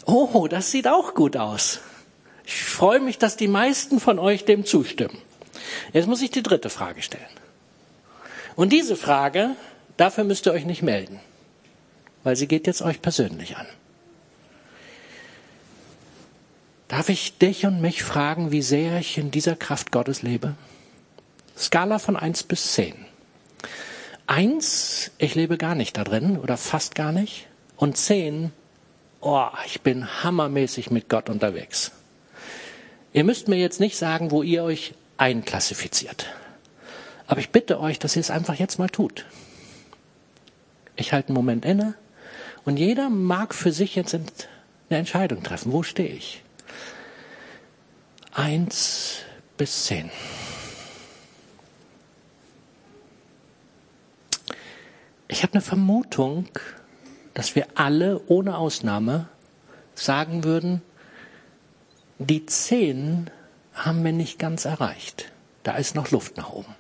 Oh, 0.06 0.48
das 0.50 0.72
sieht 0.72 0.88
auch 0.88 1.14
gut 1.14 1.38
aus. 1.38 1.80
Ich 2.46 2.56
freue 2.56 3.00
mich, 3.00 3.18
dass 3.18 3.38
die 3.38 3.48
meisten 3.48 4.00
von 4.00 4.20
euch 4.20 4.44
dem 4.44 4.66
zustimmen. 4.66 5.18
Jetzt 5.94 6.08
muss 6.08 6.22
ich 6.22 6.32
die 6.32 6.44
dritte 6.44 6.70
Frage 6.70 7.02
stellen. 7.02 7.24
Und 8.56 8.74
diese 8.74 8.96
Frage, 8.96 9.52
dafür 9.96 10.24
müsst 10.26 10.48
ihr 10.48 10.52
euch 10.52 10.66
nicht 10.66 10.82
melden, 10.82 11.20
weil 12.30 12.36
sie 12.36 12.48
geht 12.48 12.68
jetzt 12.68 12.84
euch 12.84 13.02
persönlich 13.02 13.58
an. 13.58 13.66
Darf 16.88 17.10
ich 17.10 17.40
dich 17.40 17.66
und 17.66 17.82
mich 17.82 18.04
fragen, 18.04 18.52
wie 18.52 18.62
sehr 18.62 19.00
ich 19.00 19.18
in 19.18 19.32
dieser 19.32 19.56
Kraft 19.56 19.92
Gottes 19.92 20.22
lebe? 20.22 20.54
Skala 21.58 21.98
von 21.98 22.16
eins 22.16 22.44
bis 22.44 22.74
zehn. 22.74 22.94
Eins, 24.28 25.10
ich 25.18 25.34
lebe 25.34 25.58
gar 25.58 25.74
nicht 25.74 25.98
da 25.98 26.04
drin 26.04 26.38
oder 26.38 26.56
fast 26.56 26.94
gar 26.94 27.12
nicht. 27.12 27.48
Und 27.78 27.98
zehn, 27.98 28.52
oh, 29.22 29.48
ich 29.66 29.82
bin 29.82 30.24
hammermäßig 30.24 30.92
mit 30.92 31.10
Gott 31.10 31.32
unterwegs. 31.32 31.90
Ihr 33.12 33.24
müsst 33.24 33.48
mir 33.48 33.58
jetzt 33.58 33.80
nicht 33.80 33.98
sagen, 33.98 34.30
wo 34.30 34.44
ihr 34.44 34.64
euch 34.64 34.94
einklassifiziert. 35.18 36.28
Aber 37.26 37.40
ich 37.40 37.50
bitte 37.50 37.80
euch, 37.80 37.98
dass 37.98 38.16
ihr 38.16 38.20
es 38.20 38.30
einfach 38.30 38.54
jetzt 38.54 38.78
mal 38.78 38.90
tut. 38.90 39.26
Ich 40.96 41.12
halte 41.12 41.30
einen 41.30 41.36
Moment 41.36 41.66
inne 41.66 41.96
und 42.70 42.78
jeder 42.78 43.10
mag 43.10 43.56
für 43.56 43.72
sich 43.72 43.96
jetzt 43.96 44.14
eine 44.14 45.00
Entscheidung 45.00 45.42
treffen. 45.42 45.72
Wo 45.72 45.82
stehe 45.82 46.10
ich? 46.10 46.44
Eins 48.32 49.24
bis 49.58 49.86
zehn. 49.86 50.12
Ich 55.28 55.42
habe 55.42 55.54
eine 55.54 55.64
Vermutung, 55.64 56.48
dass 57.34 57.56
wir 57.56 57.66
alle 57.74 58.22
ohne 58.28 58.56
Ausnahme 58.56 59.28
sagen 59.96 60.44
würden, 60.44 60.84
die 62.20 62.46
zehn 62.46 63.32
haben 63.74 64.04
wir 64.04 64.14
nicht 64.14 64.38
ganz 64.38 64.66
erreicht. 64.66 65.32
Da 65.64 65.76
ist 65.76 65.96
noch 65.96 66.12
Luft 66.12 66.38
nach 66.38 66.52
oben. 66.52 66.76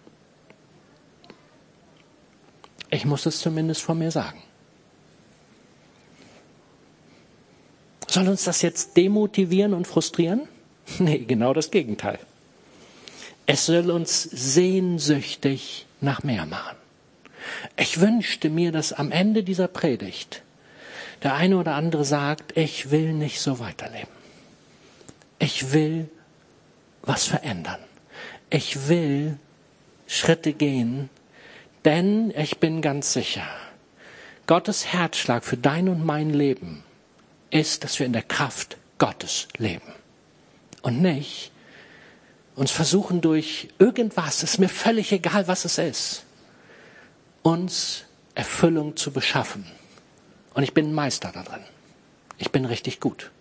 Ich 2.92 3.06
muss 3.06 3.26
es 3.26 3.40
zumindest 3.40 3.82
von 3.82 3.98
mir 3.98 4.12
sagen. 4.12 4.44
Soll 8.10 8.28
uns 8.28 8.44
das 8.44 8.64
jetzt 8.64 8.98
demotivieren 8.98 9.74
und 9.74 9.86
frustrieren? 9.88 10.42
Nee, 10.98 11.20
genau 11.20 11.54
das 11.54 11.70
Gegenteil. 11.70 12.18
Es 13.46 13.68
soll 13.68 13.92
uns 13.92 14.24
sehnsüchtig 14.24 15.86
nach 16.02 16.24
mehr 16.24 16.48
machen. 16.48 16.76
Ich 17.78 18.02
wünschte 18.02 18.50
mir, 18.50 18.72
dass 18.72 18.92
am 18.92 19.12
Ende 19.12 19.44
dieser 19.44 19.68
Predigt 19.68 20.42
der 21.22 21.36
eine 21.36 21.58
oder 21.58 21.76
andere 21.76 22.06
sagt, 22.06 22.58
ich 22.58 22.90
will 22.90 23.14
nicht 23.14 23.40
so 23.40 23.60
weiterleben. 23.60 24.10
Ich 25.38 25.72
will 25.72 26.10
was 27.04 27.26
verändern. 27.26 27.80
Ich 28.50 28.90
will 28.90 29.38
Schritte 30.08 30.54
gehen, 30.54 31.12
denn 31.86 32.34
ich 32.36 32.58
bin 32.58 32.82
ganz 32.82 33.14
sicher, 33.14 33.46
Gottes 34.48 34.88
Herzschlag 34.88 35.44
für 35.44 35.58
dein 35.58 35.88
und 35.88 36.04
mein 36.04 36.32
Leben 36.32 36.84
ist, 37.52 37.84
dass 37.84 38.00
wir 38.00 38.06
in 38.06 38.14
der 38.14 38.24
Kraft 38.24 38.78
Gottes 38.98 39.48
leben. 39.58 39.94
Und 40.82 41.02
nicht 41.02 41.52
uns 42.56 42.72
versuchen 42.72 43.22
durch 43.22 43.70
irgendwas, 43.80 44.44
ist 44.44 44.60
mir 44.60 44.68
völlig 44.68 45.12
egal, 45.14 45.48
was 45.48 45.64
es 45.64 45.78
ist, 45.78 46.26
uns 47.42 48.04
Erfüllung 48.36 48.98
zu 48.98 49.12
beschaffen. 49.12 49.66
Und 50.54 50.64
ich 50.64 50.74
bin 50.74 50.90
ein 50.90 50.94
Meister 50.94 51.32
darin. 51.34 51.64
Ich 52.38 52.52
bin 52.52 52.66
richtig 52.66 53.00
gut. 53.00 53.32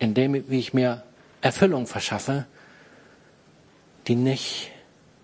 In 0.00 0.14
dem, 0.14 0.48
wie 0.48 0.58
ich 0.58 0.74
mir 0.74 1.04
Erfüllung 1.40 1.86
verschaffe, 1.86 2.46
die 4.08 4.16
nicht 4.16 4.72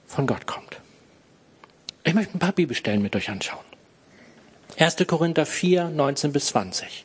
von 0.06 0.26
Gott 0.26 0.46
kommt. 0.46 0.80
Ich 2.04 2.14
möchte 2.14 2.36
ein 2.36 2.40
paar 2.40 2.52
Bibelstellen 2.52 3.02
mit 3.02 3.14
euch 3.16 3.30
anschauen. 3.30 3.64
1. 4.78 4.96
Korinther 5.06 5.44
4, 5.44 5.88
19 5.88 6.32
bis 6.32 6.46
20. 6.46 7.04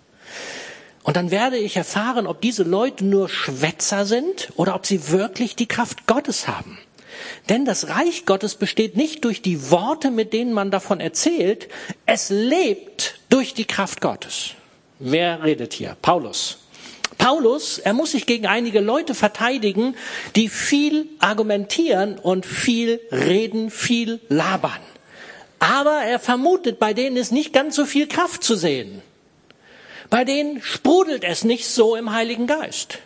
Und 1.03 1.17
dann 1.17 1.29
werde 1.29 1.57
ich 1.57 1.77
erfahren, 1.77 2.25
ob 2.25 2.41
diese 2.41 2.63
Leute 2.63 3.05
nur 3.05 3.29
Schwätzer 3.29 4.05
sind 4.05 4.49
oder 4.55 4.73
ob 4.73 4.85
sie 4.87 5.11
wirklich 5.11 5.55
die 5.55 5.67
Kraft 5.67 6.07
Gottes 6.07 6.47
haben. 6.47 6.79
Denn 7.49 7.63
das 7.63 7.89
Reich 7.89 8.25
Gottes 8.25 8.55
besteht 8.55 8.97
nicht 8.97 9.23
durch 9.23 9.41
die 9.41 9.69
Worte, 9.69 10.09
mit 10.09 10.33
denen 10.33 10.51
man 10.51 10.71
davon 10.71 10.99
erzählt, 10.99 11.67
es 12.05 12.29
lebt 12.29 13.19
durch 13.29 13.53
die 13.53 13.65
Kraft 13.65 14.01
Gottes. 14.01 14.51
Wer 14.99 15.43
redet 15.43 15.73
hier? 15.73 15.95
Paulus. 16.01 16.59
Paulus, 17.17 17.77
er 17.77 17.93
muss 17.93 18.11
sich 18.11 18.25
gegen 18.25 18.45
einige 18.45 18.79
Leute 18.79 19.13
verteidigen, 19.13 19.95
die 20.35 20.49
viel 20.49 21.07
argumentieren 21.19 22.17
und 22.17 22.45
viel 22.45 22.99
reden, 23.11 23.69
viel 23.69 24.19
labern. 24.27 24.81
Aber 25.59 26.01
er 26.03 26.19
vermutet, 26.19 26.79
bei 26.79 26.93
denen 26.93 27.15
ist 27.15 27.31
nicht 27.31 27.53
ganz 27.53 27.75
so 27.75 27.85
viel 27.85 28.07
Kraft 28.07 28.43
zu 28.43 28.55
sehen. 28.55 29.01
Bei 30.09 30.23
denen 30.23 30.61
sprudelt 30.61 31.23
es 31.23 31.43
nicht 31.43 31.67
so 31.67 31.95
im 31.95 32.11
Heiligen 32.11 32.47
Geist. 32.47 32.99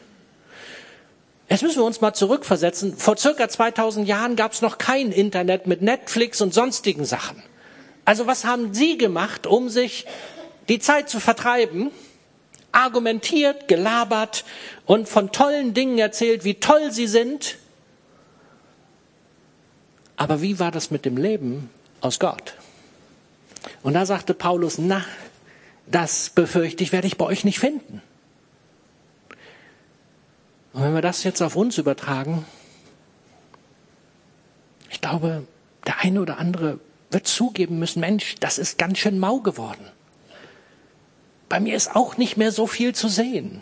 Jetzt 1.49 1.63
müssen 1.63 1.77
wir 1.77 1.85
uns 1.85 2.01
mal 2.01 2.13
zurückversetzen. 2.13 2.95
Vor 2.95 3.17
circa 3.17 3.49
2000 3.49 4.07
Jahren 4.07 4.35
gab 4.35 4.51
es 4.51 4.61
noch 4.61 4.77
kein 4.77 5.11
Internet 5.11 5.65
mit 5.65 5.81
Netflix 5.81 6.41
und 6.41 6.53
sonstigen 6.53 7.05
Sachen. 7.05 7.41
Also 8.05 8.27
was 8.27 8.45
haben 8.45 8.73
Sie 8.73 8.97
gemacht, 8.97 9.47
um 9.47 9.69
sich 9.69 10.05
die 10.67 10.79
Zeit 10.79 11.09
zu 11.09 11.19
vertreiben? 11.19 11.91
Argumentiert, 12.71 13.67
gelabert 13.67 14.45
und 14.85 15.09
von 15.09 15.31
tollen 15.31 15.73
Dingen 15.73 15.97
erzählt, 15.97 16.43
wie 16.43 16.55
toll 16.55 16.91
sie 16.91 17.07
sind. 17.07 17.57
Aber 20.17 20.41
wie 20.41 20.59
war 20.59 20.69
das 20.69 20.91
mit 20.91 21.05
dem 21.05 21.17
Leben 21.17 21.71
aus 22.01 22.19
Gott? 22.19 22.53
Und 23.81 23.93
da 23.93 24.05
sagte 24.05 24.35
Paulus, 24.35 24.77
na, 24.77 25.03
das 25.91 26.29
befürchte 26.29 26.83
ich, 26.83 26.91
werde 26.91 27.07
ich 27.07 27.17
bei 27.17 27.25
euch 27.25 27.43
nicht 27.43 27.59
finden. 27.59 28.01
Und 30.73 30.83
wenn 30.83 30.93
wir 30.93 31.01
das 31.01 31.23
jetzt 31.23 31.41
auf 31.41 31.55
uns 31.55 31.77
übertragen, 31.77 32.45
ich 34.89 35.01
glaube, 35.01 35.47
der 35.87 35.99
eine 35.99 36.21
oder 36.21 36.37
andere 36.37 36.79
wird 37.09 37.27
zugeben 37.27 37.79
müssen, 37.79 38.01
Mensch, 38.01 38.35
das 38.39 38.59
ist 38.59 38.77
ganz 38.77 38.99
schön 38.99 39.17
mau 39.17 39.39
geworden. 39.39 39.85
Bei 41.47 41.59
mir 41.59 41.75
ist 41.75 41.95
auch 41.95 42.17
nicht 42.17 42.37
mehr 42.37 42.51
so 42.51 42.67
viel 42.67 42.93
zu 42.93 43.07
sehen. 43.07 43.61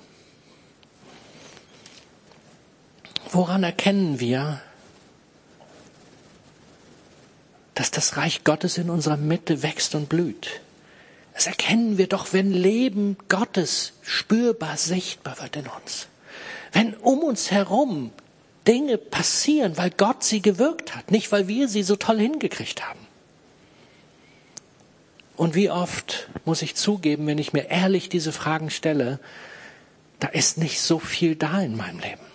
Woran 3.31 3.63
erkennen 3.63 4.19
wir, 4.19 4.61
dass 7.73 7.91
das 7.91 8.17
Reich 8.17 8.43
Gottes 8.43 8.77
in 8.77 8.89
unserer 8.89 9.17
Mitte 9.17 9.63
wächst 9.63 9.95
und 9.95 10.09
blüht? 10.09 10.61
Das 11.37 11.45
erkennen 11.45 11.99
wir 11.99 12.07
doch, 12.07 12.33
wenn 12.33 12.51
Leben 12.51 13.15
Gottes 13.29 13.93
spürbar 14.01 14.75
sichtbar 14.75 15.39
wird 15.39 15.55
in 15.55 15.67
uns. 15.67 16.07
Wenn 16.71 16.95
um 16.95 17.19
uns 17.19 17.51
herum 17.51 18.11
Dinge 18.67 18.97
passieren, 18.97 19.77
weil 19.77 19.91
Gott 19.91 20.23
sie 20.23 20.41
gewirkt 20.41 20.95
hat, 20.95 21.11
nicht 21.11 21.31
weil 21.31 21.47
wir 21.47 21.67
sie 21.67 21.83
so 21.83 21.95
toll 21.95 22.17
hingekriegt 22.17 22.83
haben. 22.83 22.99
Und 25.35 25.53
wie 25.53 25.69
oft 25.69 26.27
muss 26.43 26.63
ich 26.63 26.73
zugeben, 26.73 27.27
wenn 27.27 27.37
ich 27.37 27.53
mir 27.53 27.69
ehrlich 27.69 28.09
diese 28.09 28.31
Fragen 28.31 28.71
stelle, 28.71 29.19
da 30.19 30.29
ist 30.29 30.57
nicht 30.57 30.81
so 30.81 30.97
viel 30.97 31.35
da 31.35 31.61
in 31.61 31.77
meinem 31.77 31.99
Leben. 31.99 32.25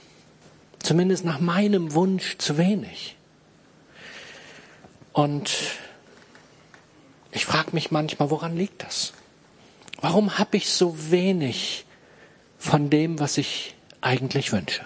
Zumindest 0.79 1.25
nach 1.25 1.41
meinem 1.41 1.93
Wunsch 1.95 2.38
zu 2.38 2.57
wenig. 2.57 3.17
Und 5.12 5.51
ich 7.33 7.47
frage 7.47 7.71
mich 7.73 7.90
manchmal, 7.90 8.31
woran 8.31 8.57
liegt 8.57 8.83
das? 8.85 9.14
Warum 10.01 10.38
habe 10.38 10.59
ich 10.59 10.71
so 10.71 11.11
wenig 11.11 11.87
von 12.59 12.90
dem, 12.90 13.18
was 13.18 13.38
ich 13.38 13.75
eigentlich 14.01 14.53
wünsche? 14.53 14.85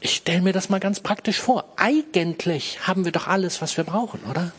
Ich 0.00 0.16
stelle 0.16 0.40
mir 0.40 0.54
das 0.54 0.70
mal 0.70 0.80
ganz 0.80 1.00
praktisch 1.00 1.38
vor. 1.38 1.64
Eigentlich 1.76 2.86
haben 2.86 3.04
wir 3.04 3.12
doch 3.12 3.26
alles, 3.26 3.60
was 3.60 3.76
wir 3.76 3.84
brauchen, 3.84 4.20
oder? 4.30 4.52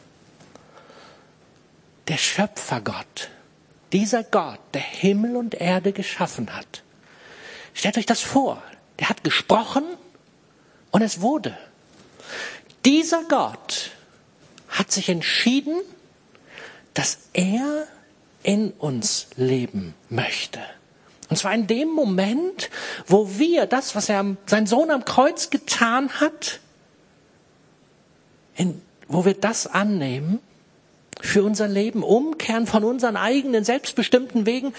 Der 2.07 2.17
Schöpfergott, 2.17 3.29
dieser 3.91 4.23
Gott, 4.23 4.59
der 4.75 4.81
Himmel 4.81 5.35
und 5.35 5.55
Erde 5.55 5.93
geschaffen 5.93 6.55
hat. 6.55 6.83
Stellt 7.73 7.97
euch 7.97 8.05
das 8.05 8.21
vor. 8.21 8.61
Der 8.99 9.09
hat 9.09 9.23
gesprochen 9.23 9.83
und 10.91 11.01
es 11.01 11.21
wurde. 11.21 11.57
Dieser 12.85 13.23
Gott 13.23 13.91
hat 14.71 14.91
sich 14.91 15.09
entschieden, 15.09 15.75
dass 16.93 17.19
er 17.33 17.87
in 18.43 18.71
uns 18.71 19.27
leben 19.35 19.93
möchte. 20.09 20.59
Und 21.29 21.37
zwar 21.37 21.53
in 21.53 21.67
dem 21.67 21.89
Moment, 21.89 22.69
wo 23.07 23.37
wir 23.37 23.65
das, 23.65 23.95
was 23.95 24.09
er, 24.09 24.35
sein 24.47 24.65
Sohn 24.65 24.91
am 24.91 25.05
Kreuz 25.05 25.49
getan 25.49 26.09
hat, 26.19 26.59
in, 28.55 28.81
wo 29.07 29.23
wir 29.23 29.33
das 29.33 29.67
annehmen 29.67 30.39
für 31.21 31.43
unser 31.43 31.67
Leben, 31.67 32.03
umkehren 32.03 32.67
von 32.67 32.83
unseren 32.83 33.15
eigenen 33.15 33.63
selbstbestimmten 33.63 34.45
Wegen, 34.45 34.73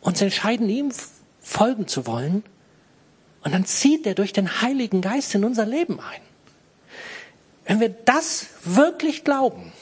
uns 0.00 0.20
entscheiden, 0.20 0.68
ihm 0.68 0.90
folgen 1.40 1.86
zu 1.86 2.06
wollen. 2.06 2.42
Und 3.44 3.52
dann 3.52 3.64
zieht 3.64 4.06
er 4.06 4.14
durch 4.14 4.32
den 4.32 4.60
Heiligen 4.62 5.02
Geist 5.02 5.34
in 5.36 5.44
unser 5.44 5.66
Leben 5.66 6.00
ein. 6.00 6.25
Wenn 7.66 7.80
wir 7.80 7.88
das 7.88 8.46
wirklich 8.64 9.24
glauben, 9.24 9.72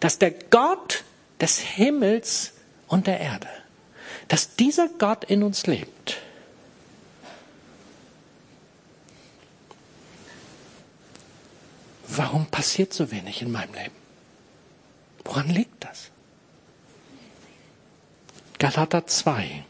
dass 0.00 0.18
der 0.18 0.30
Gott 0.30 1.04
des 1.40 1.58
Himmels 1.58 2.52
und 2.86 3.06
der 3.06 3.20
Erde, 3.20 3.48
dass 4.28 4.56
dieser 4.56 4.88
Gott 4.88 5.24
in 5.24 5.42
uns 5.42 5.66
lebt, 5.66 6.18
warum 12.06 12.46
passiert 12.46 12.92
so 12.92 13.10
wenig 13.10 13.40
in 13.40 13.50
meinem 13.50 13.72
Leben? 13.74 13.96
Woran 15.24 15.48
liegt 15.48 15.84
das? 15.84 16.10
Galater 18.58 19.06
2. 19.06 19.64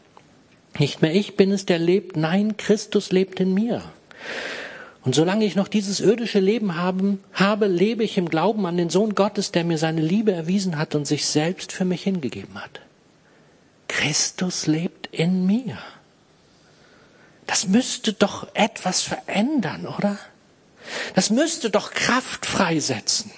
Nicht 0.77 1.01
mehr 1.01 1.13
ich 1.13 1.37
bin 1.37 1.51
es, 1.51 1.65
der 1.65 1.79
lebt, 1.79 2.17
nein, 2.17 2.57
Christus 2.57 3.11
lebt 3.11 3.39
in 3.39 3.53
mir. 3.53 3.83
Und 5.03 5.15
solange 5.15 5.45
ich 5.45 5.55
noch 5.55 5.69
dieses 5.69 6.01
irdische 6.01 6.39
Leben 6.39 6.75
haben, 6.75 7.23
habe, 7.33 7.67
lebe 7.67 8.03
ich 8.03 8.17
im 8.17 8.29
Glauben 8.29 8.65
an 8.65 8.77
den 8.77 8.89
Sohn 8.89 9.15
Gottes, 9.15 9.51
der 9.51 9.63
mir 9.63 9.77
seine 9.77 10.01
Liebe 10.01 10.33
erwiesen 10.33 10.77
hat 10.77 10.93
und 10.93 11.05
sich 11.05 11.25
selbst 11.25 11.71
für 11.71 11.85
mich 11.85 12.03
hingegeben 12.03 12.61
hat. 12.61 12.81
Christus 13.87 14.67
lebt 14.67 15.07
in 15.07 15.45
mir. 15.45 15.77
Das 17.47 17.67
müsste 17.67 18.13
doch 18.13 18.47
etwas 18.53 19.01
verändern, 19.01 19.87
oder? 19.87 20.17
Das 21.15 21.29
müsste 21.29 21.69
doch 21.69 21.91
Kraft 21.91 22.45
freisetzen. 22.45 23.31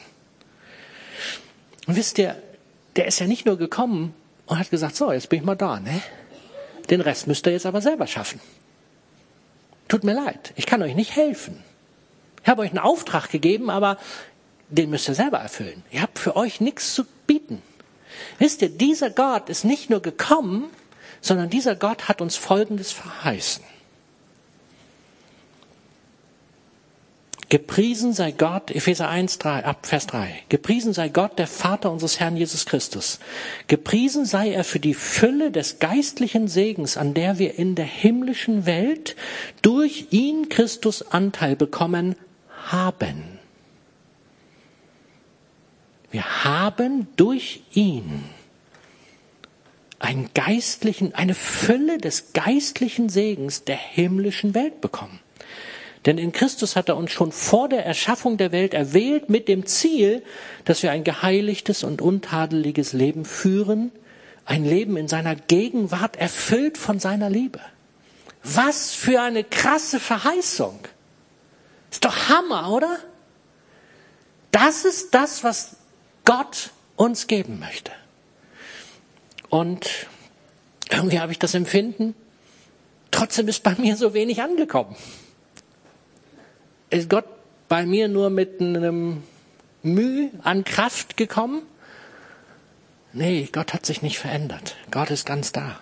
Und 1.88 1.96
wisst 1.96 2.18
ihr, 2.18 2.36
der 2.96 3.06
ist 3.06 3.20
ja 3.20 3.28
nicht 3.28 3.46
nur 3.46 3.58
gekommen 3.58 4.14
und 4.46 4.60
hat 4.60 4.70
gesagt, 4.70 4.96
so, 4.96 5.12
jetzt 5.14 5.30
bin 5.30 5.40
ich 5.40 5.46
mal 5.46 5.56
da, 5.56 5.80
ne? 5.80 6.02
Den 6.90 7.02
Rest 7.02 7.28
müsst 7.28 7.46
ihr 7.46 7.54
jetzt 7.54 7.66
aber 7.66 7.82
selber 7.82 8.08
schaffen. 8.08 8.42
Tut 9.92 10.06
mir 10.06 10.14
leid, 10.14 10.54
ich 10.56 10.66
kann 10.68 10.82
euch 10.84 10.96
nicht 10.96 11.18
helfen. 11.18 11.62
Ich 12.42 12.48
habe 12.48 12.62
euch 12.62 12.70
einen 12.70 12.80
Auftrag 12.80 13.30
gegeben, 13.30 13.70
aber 13.70 13.98
den 14.70 14.90
müsst 14.90 15.10
ihr 15.10 15.16
selber 15.16 15.40
erfüllen. 15.40 15.84
Ihr 15.92 16.02
habt 16.02 16.18
für 16.18 16.38
euch 16.38 16.62
nichts 16.62 16.96
zu 16.96 17.04
bieten. 17.28 17.62
Wisst 18.40 18.62
ihr, 18.62 18.70
dieser 18.70 19.10
Gott 19.10 19.50
ist 19.50 19.66
nicht 19.66 19.90
nur 19.90 20.02
gekommen, 20.02 20.70
sondern 21.20 21.50
dieser 21.50 21.76
Gott 21.76 22.08
hat 22.08 22.22
uns 22.22 22.38
Folgendes 22.38 22.94
verheißen. 22.94 23.66
Gepriesen 27.52 28.14
sei 28.14 28.32
Gott, 28.32 28.72
Epheser 28.72 29.10
1, 29.10 29.38
3, 29.40 29.66
ab 29.66 29.86
Vers 29.86 30.08
3. 30.08 30.44
Gepriesen 30.48 30.94
sei 30.94 31.10
Gott, 31.10 31.38
der 31.38 31.48
Vater 31.48 31.92
unseres 31.92 32.18
Herrn 32.18 32.38
Jesus 32.38 32.66
Christus. 32.66 33.20
Gepriesen 33.68 34.24
sei 34.24 34.54
er 34.54 34.64
für 34.64 34.80
die 34.80 34.94
Fülle 34.94 35.52
des 35.52 35.80
geistlichen 35.80 36.48
Segens, 36.48 36.96
an 36.96 37.14
der 37.14 37.40
wir 37.40 37.60
in 37.60 37.76
der 37.76 37.84
himmlischen 37.84 38.66
Welt 38.66 39.18
durch 39.62 40.08
ihn 40.12 40.48
Christus 40.48 41.12
Anteil 41.12 41.58
bekommen 41.58 42.16
haben. 42.68 43.38
Wir 46.10 46.46
haben 46.46 47.10
durch 47.18 47.64
ihn 47.74 48.24
einen 50.00 50.30
geistlichen, 50.34 51.14
eine 51.16 51.34
Fülle 51.34 51.98
des 51.98 52.32
geistlichen 52.32 53.10
Segens 53.10 53.66
der 53.66 53.76
himmlischen 53.76 54.56
Welt 54.56 54.80
bekommen. 54.80 55.20
Denn 56.06 56.18
in 56.18 56.32
Christus 56.32 56.76
hat 56.76 56.90
er 56.90 56.98
uns 56.98 57.12
schon 57.12 57.32
vor 57.32 57.70
der 57.70 57.86
Erschaffung 57.86 58.38
der 58.38 58.52
Welt 58.52 58.74
erwählt 58.74 59.30
mit 59.30 59.48
dem 59.48 59.66
Ziel, 59.68 60.24
dass 60.66 60.82
wir 60.82 60.92
ein 60.92 61.04
geheiligtes 61.04 61.84
und 61.84 62.02
untadeliges 62.02 62.94
Leben 62.94 63.24
führen, 63.24 63.92
ein 64.46 64.66
Leben 64.66 64.98
in 64.98 65.08
seiner 65.08 65.36
Gegenwart 65.36 66.16
erfüllt 66.16 66.80
von 66.80 67.00
seiner 67.00 67.30
Liebe. 67.30 67.60
Was 68.44 68.92
für 68.92 69.22
eine 69.22 69.44
krasse 69.44 70.00
Verheißung. 70.00 70.80
Ist 71.92 72.04
doch 72.04 72.30
Hammer, 72.30 72.72
oder? 72.72 72.98
Das 74.50 74.86
ist 74.86 75.14
das, 75.14 75.44
was 75.44 75.76
Gott 76.26 76.72
uns 76.96 77.28
geben 77.28 77.60
möchte. 77.60 77.92
Und 79.50 79.88
irgendwie 80.90 81.20
habe 81.20 81.32
ich 81.32 81.40
das 81.40 81.54
Empfinden, 81.54 82.16
trotzdem 83.12 83.48
ist 83.48 83.64
bei 83.64 83.76
mir 83.76 83.96
so 83.98 84.14
wenig 84.14 84.42
angekommen. 84.42 84.96
Ist 86.92 87.10
Gott 87.10 87.26
bei 87.70 87.86
mir 87.86 88.10
nur 88.10 88.30
mit 88.30 88.60
einem 88.60 89.24
Mühe 89.82 90.30
an 90.44 90.66
Kraft 90.66 91.16
gekommen? 91.18 91.64
Nee, 93.14 93.50
Gott 93.52 93.74
hat 93.74 93.86
sich 93.86 94.02
nicht 94.02 94.20
verändert. 94.20 94.76
Gott 94.92 95.10
ist 95.10 95.26
ganz 95.26 95.54
da. 95.54 95.80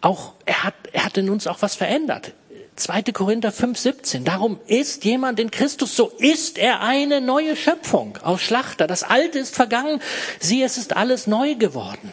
Auch, 0.00 0.32
er 0.46 0.64
hat, 0.64 0.74
er 0.92 1.04
hat 1.04 1.18
in 1.18 1.28
uns 1.28 1.46
auch 1.46 1.60
was 1.60 1.74
verändert. 1.74 2.32
2. 2.76 3.02
Korinther 3.12 3.52
5, 3.52 3.78
17. 3.78 4.24
Darum 4.24 4.60
ist 4.66 5.04
jemand 5.04 5.38
in 5.40 5.50
Christus, 5.50 5.94
so 5.94 6.08
ist 6.08 6.58
er 6.58 6.80
eine 6.80 7.20
neue 7.20 7.54
Schöpfung 7.54 8.18
aus 8.22 8.40
Schlachter. 8.40 8.86
Das 8.86 9.02
Alte 9.02 9.38
ist 9.38 9.54
vergangen, 9.54 10.00
sieh, 10.40 10.62
es 10.62 10.78
ist 10.78 10.96
alles 10.96 11.26
neu 11.26 11.54
geworden. 11.54 12.12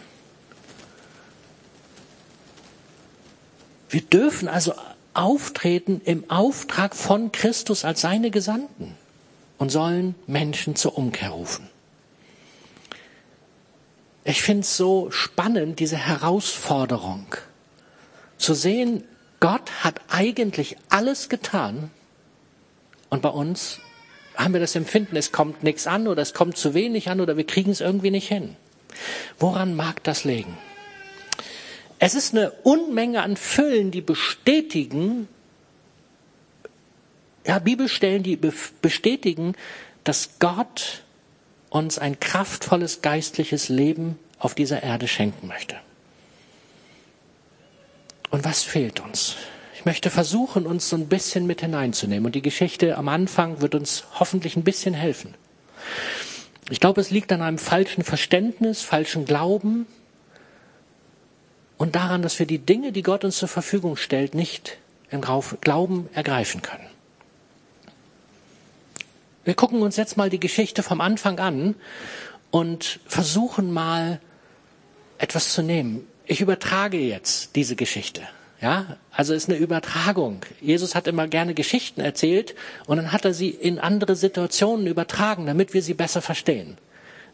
Wir 3.90 4.02
dürfen 4.02 4.48
also 4.48 4.74
auftreten 5.14 6.02
im 6.06 6.30
Auftrag 6.30 6.96
von 6.96 7.32
Christus 7.32 7.86
als 7.86 8.02
seine 8.02 8.32
Gesandten 8.32 8.96
und 9.58 9.70
sollen 9.70 10.16
Menschen 10.28 10.76
zur 10.76 10.98
Umkehr 10.98 11.30
rufen. 11.30 11.70
Ich 14.26 14.42
finde 14.42 14.62
es 14.62 14.78
so 14.78 15.12
spannend, 15.12 15.80
diese 15.80 15.98
Herausforderung 15.98 17.26
zu 18.38 18.54
sehen, 18.54 19.04
Gott 19.40 19.84
hat 19.84 20.00
eigentlich 20.10 20.78
alles 20.90 21.28
getan 21.28 21.92
und 23.10 23.22
bei 23.22 23.30
uns 23.30 23.80
haben 24.36 24.54
wir 24.54 24.62
das 24.62 24.76
Empfinden, 24.76 25.16
es 25.16 25.32
kommt 25.32 25.64
nichts 25.64 25.86
an 25.86 26.08
oder 26.08 26.22
es 26.22 26.34
kommt 26.34 26.58
zu 26.58 26.74
wenig 26.74 27.10
an 27.10 27.22
oder 27.22 27.38
wir 27.38 27.46
kriegen 27.46 27.72
es 27.72 27.82
irgendwie 27.82 28.12
nicht 28.12 28.28
hin. 28.28 28.56
Woran 29.40 29.76
mag 29.76 30.04
das 30.04 30.24
liegen? 30.24 30.58
Es 32.06 32.16
ist 32.16 32.34
eine 32.34 32.52
Unmenge 32.64 33.22
an 33.22 33.38
Füllen, 33.38 33.90
die 33.90 34.02
bestätigen, 34.02 35.30
ja, 37.48 37.60
Bibelstellen, 37.60 38.24
die 38.24 38.36
bestätigen, 38.36 39.56
dass 40.04 40.38
Gott 40.40 41.04
uns 41.70 42.00
ein 42.00 42.20
kraftvolles 42.20 43.02
geistliches 43.02 43.70
Leben 43.70 44.20
auf 44.38 44.54
dieser 44.54 44.84
Erde 44.84 45.08
schenken 45.08 45.48
möchte. 45.48 45.78
Und 48.32 48.44
was 48.44 48.64
fehlt 48.64 49.00
uns? 49.00 49.38
Ich 49.74 49.86
möchte 49.86 50.10
versuchen, 50.10 50.66
uns 50.66 50.90
so 50.90 50.98
ein 50.98 51.08
bisschen 51.08 51.48
mit 51.48 51.62
hineinzunehmen. 51.62 52.26
Und 52.26 52.36
die 52.36 52.42
Geschichte 52.42 52.98
am 52.98 53.08
Anfang 53.08 53.62
wird 53.62 53.76
uns 53.76 54.04
hoffentlich 54.20 54.58
ein 54.58 54.66
bisschen 54.66 54.94
helfen. 54.94 55.36
Ich 56.70 56.82
glaube, 56.82 57.00
es 57.00 57.12
liegt 57.12 57.32
an 57.32 57.42
einem 57.42 57.60
falschen 57.60 58.04
Verständnis, 58.04 58.82
falschen 58.82 59.24
Glauben 59.24 59.88
und 61.78 61.96
daran, 61.96 62.22
dass 62.22 62.40
wir 62.40 62.46
die 62.46 62.60
Dinge, 62.60 62.92
die 62.92 63.04
Gott 63.04 63.24
uns 63.24 63.38
zur 63.38 63.50
Verfügung 63.50 63.98
stellt, 63.98 64.36
nicht 64.36 64.78
im 65.10 65.22
Glauben 65.22 66.10
ergreifen 66.14 66.62
können. 66.62 66.88
Wir 69.44 69.54
gucken 69.54 69.82
uns 69.82 69.98
jetzt 69.98 70.18
mal 70.18 70.30
die 70.30 70.40
Geschichte 70.40 70.84
vom 70.84 71.02
Anfang 71.02 71.40
an 71.40 71.76
und 72.52 73.00
versuchen 73.06 73.72
mal 73.72 74.20
etwas 75.18 75.54
zu 75.54 75.62
nehmen 75.62 76.08
ich 76.26 76.42
übertrage 76.42 76.98
jetzt 76.98 77.56
diese 77.56 77.76
Geschichte. 77.76 78.22
Ja, 78.62 78.98
also 79.12 79.34
ist 79.34 79.50
eine 79.50 79.58
Übertragung. 79.58 80.42
Jesus 80.62 80.96
hat 80.96 81.08
immer 81.08 81.28
gerne 81.28 81.54
Geschichten 81.54 82.00
erzählt 82.00 82.56
und 82.86 82.96
dann 82.96 83.12
hat 83.12 83.26
er 83.26 83.34
sie 83.34 83.50
in 83.50 83.78
andere 83.78 84.16
Situationen 84.16 84.88
übertragen, 84.88 85.46
damit 85.46 85.74
wir 85.74 85.82
sie 85.82 85.94
besser 85.94 86.22
verstehen. 86.22 86.78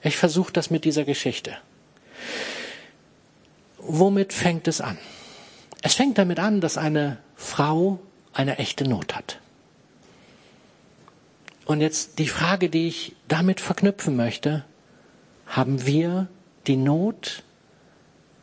Ich 0.02 0.18
versuche 0.18 0.52
das 0.52 0.72
mit 0.72 0.86
dieser 0.86 1.04
Geschichte. 1.04 1.56
Womit 3.82 4.34
fängt 4.34 4.68
es 4.68 4.82
an? 4.82 4.98
Es 5.82 5.96
fängt 5.96 6.18
damit 6.18 6.40
an, 6.40 6.62
dass 6.62 6.78
eine 6.78 7.18
Frau 7.36 8.00
eine 8.34 8.58
echte 8.58 8.88
Not 8.88 9.16
hat. 9.16 9.40
Und 11.66 11.82
jetzt 11.82 12.20
die 12.20 12.28
Frage, 12.28 12.70
die 12.70 12.88
ich 12.88 13.16
damit 13.28 13.62
verknüpfen 13.62 14.16
möchte, 14.16 14.66
haben 15.46 15.86
wir 15.86 16.28
die 16.68 16.76
Not 16.76 17.44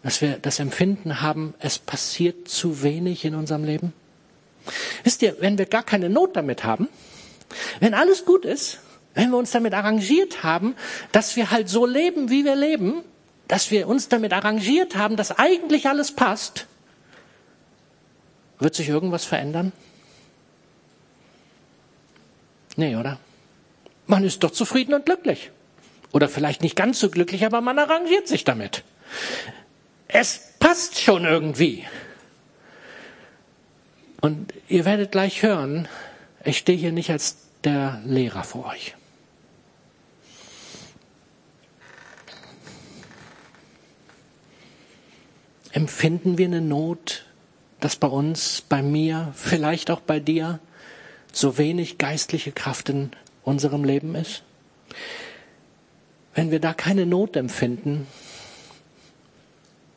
dass 0.07 0.21
wir 0.21 0.39
das 0.41 0.61
Empfinden 0.61 1.21
haben, 1.21 1.55
es 1.59 1.81
passiert 1.81 2.47
zu 2.47 2.85
wenig 2.85 3.25
in 3.25 3.35
unserem 3.35 3.65
Leben? 3.65 3.93
Wisst 5.03 5.21
ihr, 5.23 5.35
wenn 5.41 5.59
wir 5.59 5.67
gar 5.67 5.83
keine 5.83 6.09
Not 6.09 6.37
damit 6.37 6.63
haben, 6.63 6.89
wenn 7.81 7.93
alles 7.93 8.25
gut 8.25 8.45
ist, 8.45 8.79
wenn 9.15 9.31
wir 9.31 9.37
uns 9.37 9.51
damit 9.51 9.75
arrangiert 9.75 10.45
haben, 10.45 10.77
dass 11.11 11.35
wir 11.35 11.51
halt 11.51 11.69
so 11.69 11.87
leben, 11.87 12.31
wie 12.31 12.45
wir 12.45 12.55
leben, 12.55 13.03
dass 13.49 13.71
wir 13.71 13.89
uns 13.89 14.09
damit 14.09 14.33
arrangiert 14.33 14.97
haben, 14.97 15.17
dass 15.17 15.39
eigentlich 15.39 15.89
alles 15.89 16.13
passt, 16.13 16.67
wird 18.59 18.75
sich 18.75 18.89
irgendwas 18.89 19.25
verändern? 19.25 19.73
Nee, 22.77 22.97
oder? 22.97 23.19
Man 24.07 24.25
ist 24.25 24.43
doch 24.43 24.51
zufrieden 24.51 24.95
und 24.95 25.07
glücklich. 25.07 25.51
Oder 26.13 26.29
vielleicht 26.29 26.63
nicht 26.63 26.77
ganz 26.77 27.01
so 27.01 27.11
glücklich, 27.11 27.45
aber 27.45 27.61
man 27.61 27.79
arrangiert 27.79 28.29
sich 28.29 28.45
damit. 28.45 28.85
Es 30.09 30.53
passt 30.59 31.01
schon 31.01 31.25
irgendwie. 31.25 31.85
Und 34.21 34.53
ihr 34.69 34.85
werdet 34.85 35.13
gleich 35.13 35.43
hören, 35.43 35.89
ich 36.45 36.59
stehe 36.59 36.79
hier 36.79 36.93
nicht 36.93 37.11
als 37.11 37.37
der 37.65 38.01
Lehrer 38.05 38.45
vor 38.45 38.67
euch. 38.67 38.95
Empfinden 45.77 46.39
wir 46.39 46.47
eine 46.47 46.63
Not, 46.63 47.27
dass 47.81 47.97
bei 47.97 48.07
uns, 48.09 48.63
bei 48.67 48.81
mir, 48.81 49.31
vielleicht 49.35 49.91
auch 49.91 50.01
bei 50.01 50.21
dir 50.21 50.59
so 51.33 51.59
wenig 51.59 51.99
geistliche 51.99 52.51
Kraft 52.51 52.89
in 52.89 53.11
unserem 53.43 53.85
Leben 53.85 54.15
ist? 54.15 54.43
Wenn 56.35 56.51
wir 56.51 56.61
da 56.61 56.73
keine 56.73 57.05
Not 57.05 57.37
empfinden, 57.37 58.07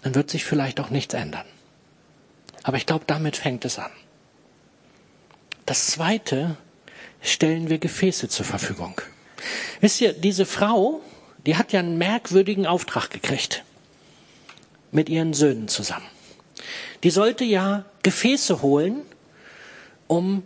dann 0.02 0.16
wird 0.16 0.30
sich 0.30 0.44
vielleicht 0.44 0.82
auch 0.82 0.90
nichts 0.90 1.14
ändern. 1.14 1.46
Aber 2.64 2.76
ich 2.76 2.86
glaube, 2.86 3.06
damit 3.08 3.38
fängt 3.38 3.64
es 3.64 3.80
an. 3.80 3.92
Das 5.66 5.88
Zweite, 5.88 6.58
stellen 7.22 7.70
wir 7.70 7.78
Gefäße 7.78 8.28
zur 8.28 8.46
Verfügung. 8.46 9.00
Wisst 9.80 10.02
ihr, 10.02 10.12
diese 10.12 10.46
Frau, 10.46 11.00
die 11.46 11.56
hat 11.56 11.72
ja 11.72 11.80
einen 11.80 11.98
merkwürdigen 11.98 12.68
Auftrag 12.68 13.12
gekriegt. 13.12 13.64
Mit 14.92 15.10
ihren 15.10 15.34
Söhnen 15.34 15.68
zusammen. 15.68 16.06
Die 17.04 17.12
sollte 17.12 17.44
ja 17.44 17.86
Gefäße 18.04 18.62
holen, 18.62 19.02
um 20.08 20.44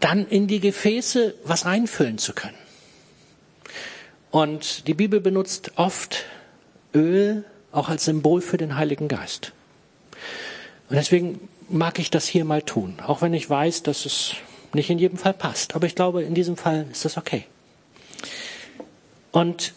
dann 0.00 0.26
in 0.26 0.48
die 0.48 0.60
Gefäße 0.60 1.34
was 1.44 1.64
reinfüllen 1.64 2.18
zu 2.18 2.32
können. 2.32 2.56
Und 4.30 4.88
die 4.88 4.94
Bibel 4.94 5.20
benutzt 5.20 5.72
oft 5.76 6.24
Öl 6.94 7.44
auch 7.70 7.88
als 7.88 8.06
Symbol 8.06 8.40
für 8.40 8.56
den 8.56 8.76
Heiligen 8.76 9.08
Geist. 9.08 9.52
Und 10.88 10.96
deswegen 10.96 11.48
mag 11.68 11.98
ich 11.98 12.10
das 12.10 12.26
hier 12.26 12.44
mal 12.44 12.62
tun, 12.62 12.98
auch 13.06 13.22
wenn 13.22 13.34
ich 13.34 13.48
weiß, 13.48 13.82
dass 13.82 14.04
es 14.04 14.34
nicht 14.74 14.90
in 14.90 14.98
jedem 14.98 15.18
Fall 15.18 15.34
passt. 15.34 15.74
Aber 15.74 15.86
ich 15.86 15.94
glaube, 15.94 16.22
in 16.22 16.34
diesem 16.34 16.56
Fall 16.56 16.86
ist 16.90 17.04
das 17.04 17.16
okay. 17.16 17.46
Und 19.30 19.74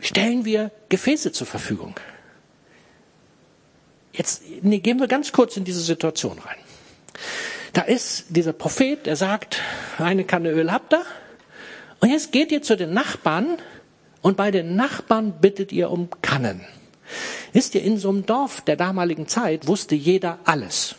stellen 0.00 0.44
wir 0.44 0.70
Gefäße 0.88 1.32
zur 1.32 1.46
Verfügung. 1.46 1.94
Jetzt 4.12 4.42
nee, 4.62 4.80
gehen 4.80 4.98
wir 4.98 5.06
ganz 5.06 5.32
kurz 5.32 5.56
in 5.56 5.64
diese 5.64 5.80
Situation 5.80 6.38
rein. 6.38 6.56
Da 7.72 7.82
ist 7.82 8.26
dieser 8.30 8.52
Prophet, 8.52 9.06
der 9.06 9.16
sagt, 9.16 9.60
eine 9.98 10.24
Kanne 10.24 10.50
Öl 10.50 10.72
habt 10.72 10.92
ihr. 10.92 11.04
Und 12.00 12.10
jetzt 12.10 12.32
geht 12.32 12.50
ihr 12.52 12.62
zu 12.62 12.76
den 12.76 12.92
Nachbarn 12.92 13.58
und 14.22 14.36
bei 14.36 14.50
den 14.50 14.76
Nachbarn 14.76 15.40
bittet 15.40 15.72
ihr 15.72 15.90
um 15.90 16.08
Kannen. 16.22 16.64
Wisst 17.52 17.74
ihr, 17.74 17.82
in 17.82 17.98
so 17.98 18.08
einem 18.10 18.26
Dorf 18.26 18.60
der 18.60 18.76
damaligen 18.76 19.28
Zeit 19.28 19.66
wusste 19.66 19.94
jeder 19.94 20.38
alles. 20.44 20.96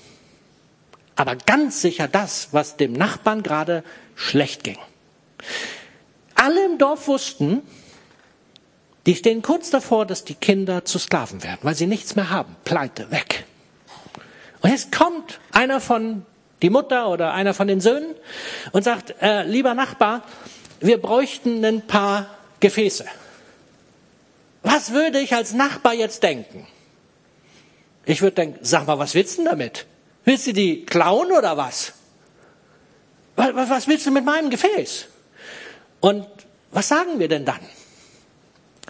Aber 1.16 1.36
ganz 1.36 1.82
sicher 1.82 2.08
das, 2.08 2.50
was 2.52 2.78
dem 2.78 2.94
Nachbarn 2.94 3.44
gerade 3.44 3.84
schlecht 4.16 4.64
ging. 4.64 4.78
Alle 6.36 6.66
im 6.66 6.78
Dorf 6.78 7.08
wussten, 7.08 7.62
die 9.06 9.16
stehen 9.16 9.42
kurz 9.42 9.70
davor, 9.70 10.06
dass 10.06 10.24
die 10.24 10.36
Kinder 10.36 10.86
zu 10.86 11.00
Sklaven 11.00 11.44
werden, 11.44 11.60
weil 11.64 11.76
sie 11.76 11.88
nichts 11.88 12.16
mehr 12.16 12.30
haben. 12.30 12.56
Pleite, 12.66 13.12
weg. 13.12 13.46
Und 14.62 14.72
jetzt 14.72 14.92
kommt 14.92 15.40
einer 15.52 15.80
von 15.80 16.26
die 16.62 16.70
Mutter 16.70 17.08
oder 17.10 17.34
einer 17.34 17.54
von 17.54 17.68
den 17.68 17.80
Söhnen, 17.82 18.16
und 18.72 18.84
sagt, 18.84 19.16
äh, 19.22 19.44
lieber 19.44 19.74
Nachbar, 19.74 20.24
wir 20.82 21.02
bräuchten 21.02 21.64
ein 21.64 21.88
paar 21.88 22.28
Gefäße. 22.60 23.06
Was 24.64 24.92
würde 24.92 25.20
ich 25.20 25.34
als 25.34 25.54
Nachbar 25.54 25.94
jetzt 25.94 26.24
denken? 26.24 26.68
Ich 28.06 28.22
würde 28.22 28.36
denken, 28.36 28.60
sag 28.62 28.88
mal, 28.88 29.00
was 29.00 29.16
willst 29.16 29.38
du 29.38 29.44
denn 29.44 29.52
damit? 29.52 29.86
Willst 30.26 30.48
du 30.48 30.54
die 30.54 30.86
klauen 30.86 31.32
oder 31.32 31.56
was? 31.56 31.94
Was 33.36 33.88
willst 33.88 34.06
du 34.06 34.12
mit 34.12 34.26
meinem 34.26 34.50
Gefäß? 34.50 35.06
Und 36.02 36.28
was 36.72 36.88
sagen 36.88 37.20
wir 37.20 37.30
denn 37.30 37.46
dann? 37.46 37.62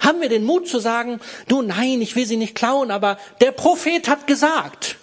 Haben 0.01 0.21
wir 0.21 0.29
den 0.29 0.43
Mut 0.43 0.67
zu 0.67 0.79
sagen, 0.79 1.19
du 1.47 1.62
nein, 1.62 2.01
ich 2.01 2.15
will 2.15 2.25
sie 2.25 2.38
nicht 2.38 2.55
klauen, 2.55 2.91
aber 2.91 3.17
der 3.41 3.51
Prophet 3.51 4.07
hat 4.07 4.27
gesagt. 4.27 4.97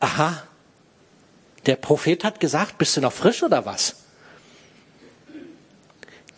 Aha, 0.00 0.42
der 1.66 1.76
Prophet 1.76 2.24
hat 2.24 2.40
gesagt, 2.40 2.78
bist 2.78 2.96
du 2.96 3.00
noch 3.00 3.12
frisch 3.12 3.42
oder 3.42 3.66
was? 3.66 3.96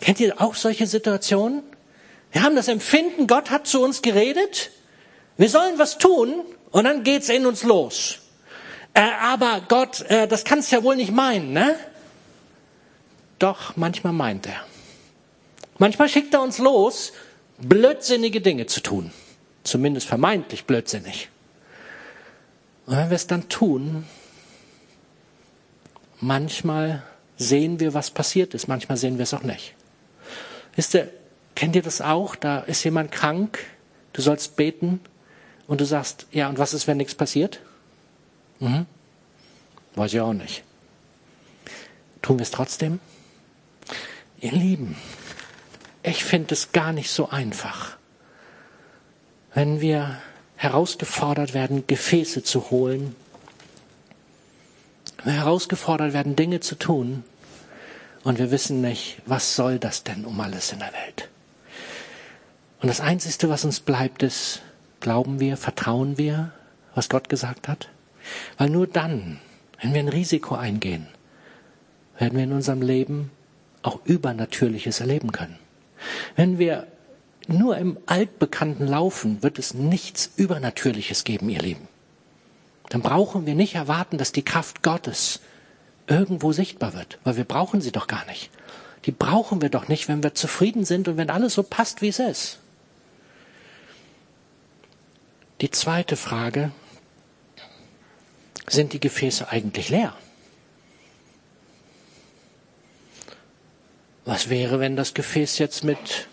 Kennt 0.01 0.21
ihr 0.21 0.41
auch 0.41 0.55
solche 0.55 0.87
Situationen? 0.87 1.63
Wir 2.33 2.43
haben 2.43 2.57
das 2.57 2.69
Empfinden, 2.69 3.27
Gott 3.27 3.51
hat 3.51 3.67
zu 3.67 3.83
uns 3.83 4.03
geredet, 4.03 4.71
wir 5.37 5.49
sollen 5.49 5.79
was 5.79 5.99
tun 5.99 6.43
und 6.71 6.85
dann 6.85 7.03
geht's 7.03 7.29
in 7.29 7.47
uns 7.47 7.63
los. 7.63 8.19
Äh, 8.95 9.03
aber 9.23 9.63
Gott, 9.69 10.03
äh, 10.03 10.27
das 10.27 10.45
kannst 10.45 10.73
ja 10.73 10.83
wohl 10.83 10.97
nicht 10.97 11.13
meinen, 11.13 11.53
ne? 11.53 11.77
Doch, 13.39 13.77
manchmal 13.77 14.13
meint 14.13 14.47
er. 14.47 14.65
Manchmal 15.79 16.09
schickt 16.09 16.35
er 16.35 16.43
uns 16.43 16.59
los, 16.59 17.13
blödsinnige 17.59 18.41
Dinge 18.41 18.67
zu 18.67 18.81
tun. 18.81 19.13
Zumindest 19.65 20.07
vermeintlich 20.07 20.65
blödsinnig. 20.65 21.29
Und 22.87 22.97
wenn 22.97 23.11
wir 23.11 23.17
es 23.17 23.27
dann 23.27 23.49
tun, 23.49 24.07
manchmal 26.21 27.03
sehen 27.37 27.81
wir, 27.81 27.95
was 27.95 28.11
passiert 28.11 28.55
ist, 28.55 28.67
manchmal 28.67 28.97
sehen 28.97 29.19
wir 29.19 29.25
es 29.25 29.35
auch 29.35 29.43
nicht. 29.43 29.75
Wisst 30.75 30.95
ihr, 30.95 31.11
kennt 31.55 31.77
ihr 31.77 31.83
das 31.83 32.01
auch? 32.01 32.35
Da 32.35 32.61
ist 32.61 32.85
jemand 32.85 33.13
krank, 33.13 33.59
du 34.13 34.23
sollst 34.23 34.57
beten 34.57 35.01
und 35.67 35.81
du 35.81 35.85
sagst, 35.85 36.27
ja, 36.33 36.49
und 36.49 36.59
was 36.59 36.73
ist, 36.73 36.87
wenn 36.87 36.97
nichts 36.97 37.15
passiert? 37.15 37.61
Mhm. 38.61 38.87
Weiß 39.95 40.15
ich 40.15 40.21
auch 40.21 40.33
nicht. 40.33 40.63
Tun 42.23 42.39
wir 42.39 42.43
es 42.43 42.51
trotzdem? 42.51 43.01
Ihr 44.41 44.53
Lieben, 44.53 44.97
ich 46.09 46.25
finde 46.25 46.55
es 46.55 46.73
gar 46.73 46.93
nicht 46.93 47.11
so 47.11 47.29
einfach, 47.29 47.97
wenn 49.55 49.81
wir 49.81 50.19
herausgefordert 50.57 51.55
werden, 51.55 51.87
Gefäße 51.87 52.43
zu 52.43 52.71
holen, 52.71 53.15
wenn 55.19 55.35
wir 55.35 55.41
herausgefordert 55.41 56.13
werden, 56.13 56.37
Dinge 56.37 56.61
zu 56.61 56.75
tun, 56.75 57.25
und 58.25 58.39
wir 58.39 58.51
wissen 58.51 58.81
nicht, 58.81 59.23
was 59.27 59.57
soll 59.57 59.79
das 59.79 60.05
denn 60.05 60.25
um 60.25 60.41
alles 60.41 60.73
in 60.73 60.81
der 60.81 60.93
Welt? 60.93 61.29
Und 62.81 62.89
das 62.89 63.01
Einzige, 63.01 63.49
was 63.49 63.65
uns 63.65 63.81
bleibt, 63.81 64.23
ist, 64.23 64.61
glauben 65.01 65.41
wir, 65.41 65.57
vertrauen 65.57 66.19
wir, 66.19 66.53
was 66.95 67.09
Gott 67.09 67.29
gesagt 67.29 67.69
hat? 67.69 67.89
Weil 68.57 68.71
nur 68.71 68.87
dann, 68.87 69.41
wenn 69.81 69.95
wir 69.95 70.01
ein 70.01 70.09
Risiko 70.09 70.57
eingehen, 70.57 71.07
werden 72.19 72.37
wir 72.37 72.45
in 72.45 72.53
unserem 72.53 72.83
Leben 72.83 73.31
auch 73.83 74.05
Übernatürliches 74.05 75.01
erleben 75.01 75.33
können. 75.33 75.59
Wenn 76.37 76.59
wir 76.59 76.87
nur 77.47 77.79
im 77.79 77.99
Altbekannten 78.07 78.87
laufen, 78.87 79.43
wird 79.43 79.59
es 79.59 79.75
nichts 79.75 80.31
Übernatürliches 80.37 81.25
geben, 81.25 81.49
ihr 81.49 81.61
Lieben. 81.61 81.89
Dann 82.91 83.03
brauchen 83.03 83.47
wir 83.47 83.55
nicht 83.55 83.75
erwarten, 83.75 84.19
dass 84.19 84.33
die 84.33 84.45
Kraft 84.45 84.83
Gottes 84.83 85.41
irgendwo 86.07 86.53
sichtbar 86.53 86.95
wird, 86.95 87.19
weil 87.25 87.37
wir 87.37 87.45
brauchen 87.45 87.81
sie 87.81 87.93
doch 87.93 88.07
gar 88.07 88.25
nicht. 88.27 88.51
Die 89.05 89.13
brauchen 89.13 89.63
wir 89.63 89.69
doch 89.69 89.89
nicht, 89.89 90.09
wenn 90.09 90.23
wir 90.23 90.35
zufrieden 90.35 90.85
sind 90.85 91.09
und 91.09 91.17
wenn 91.17 91.31
alles 91.31 91.55
so 91.55 91.63
passt, 91.63 92.03
wie 92.03 92.09
es 92.09 92.19
ist. 92.19 92.59
Die 95.61 95.71
zweite 95.71 96.17
Frage, 96.17 96.71
sind 98.67 98.93
die 98.93 99.01
Gefäße 99.01 99.49
eigentlich 99.49 99.89
leer? 99.89 100.15
Was 104.29 104.51
wäre, 104.51 104.79
wenn 104.79 104.95
das 104.95 105.15
Gefäß 105.15 105.57
jetzt 105.57 105.85
mit 105.85 106.29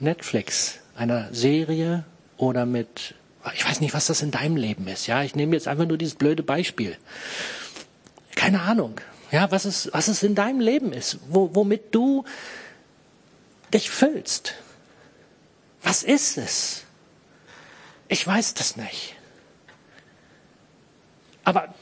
Netflix, 0.00 0.80
einer 0.94 1.32
Serie 1.32 2.04
oder 2.36 2.66
mit, 2.66 3.14
ich 3.54 3.66
weiß 3.66 3.80
nicht, 3.80 3.94
was 3.94 4.08
das 4.08 4.20
in 4.20 4.30
deinem 4.30 4.56
Leben 4.56 4.86
ist, 4.86 5.06
ja, 5.06 5.22
ich 5.22 5.34
nehme 5.34 5.56
jetzt 5.56 5.66
einfach 5.66 5.86
nur 5.86 5.96
dieses 5.96 6.16
blöde 6.16 6.42
Beispiel. 6.42 6.98
Keine 8.34 8.60
Ahnung, 8.60 9.00
ja, 9.30 9.50
was 9.50 9.64
es, 9.64 9.88
was 9.94 10.08
es 10.08 10.22
in 10.22 10.34
deinem 10.34 10.60
Leben 10.60 10.92
ist, 10.92 11.20
wo, 11.30 11.54
womit 11.54 11.94
du 11.94 12.26
dich 13.72 13.88
füllst. 13.88 14.56
Was 15.82 16.02
ist 16.02 16.36
es? 16.36 16.82
Ich 18.08 18.26
weiß 18.26 18.52
das 18.52 18.76
nicht. 18.76 19.16
Aber 21.44 21.74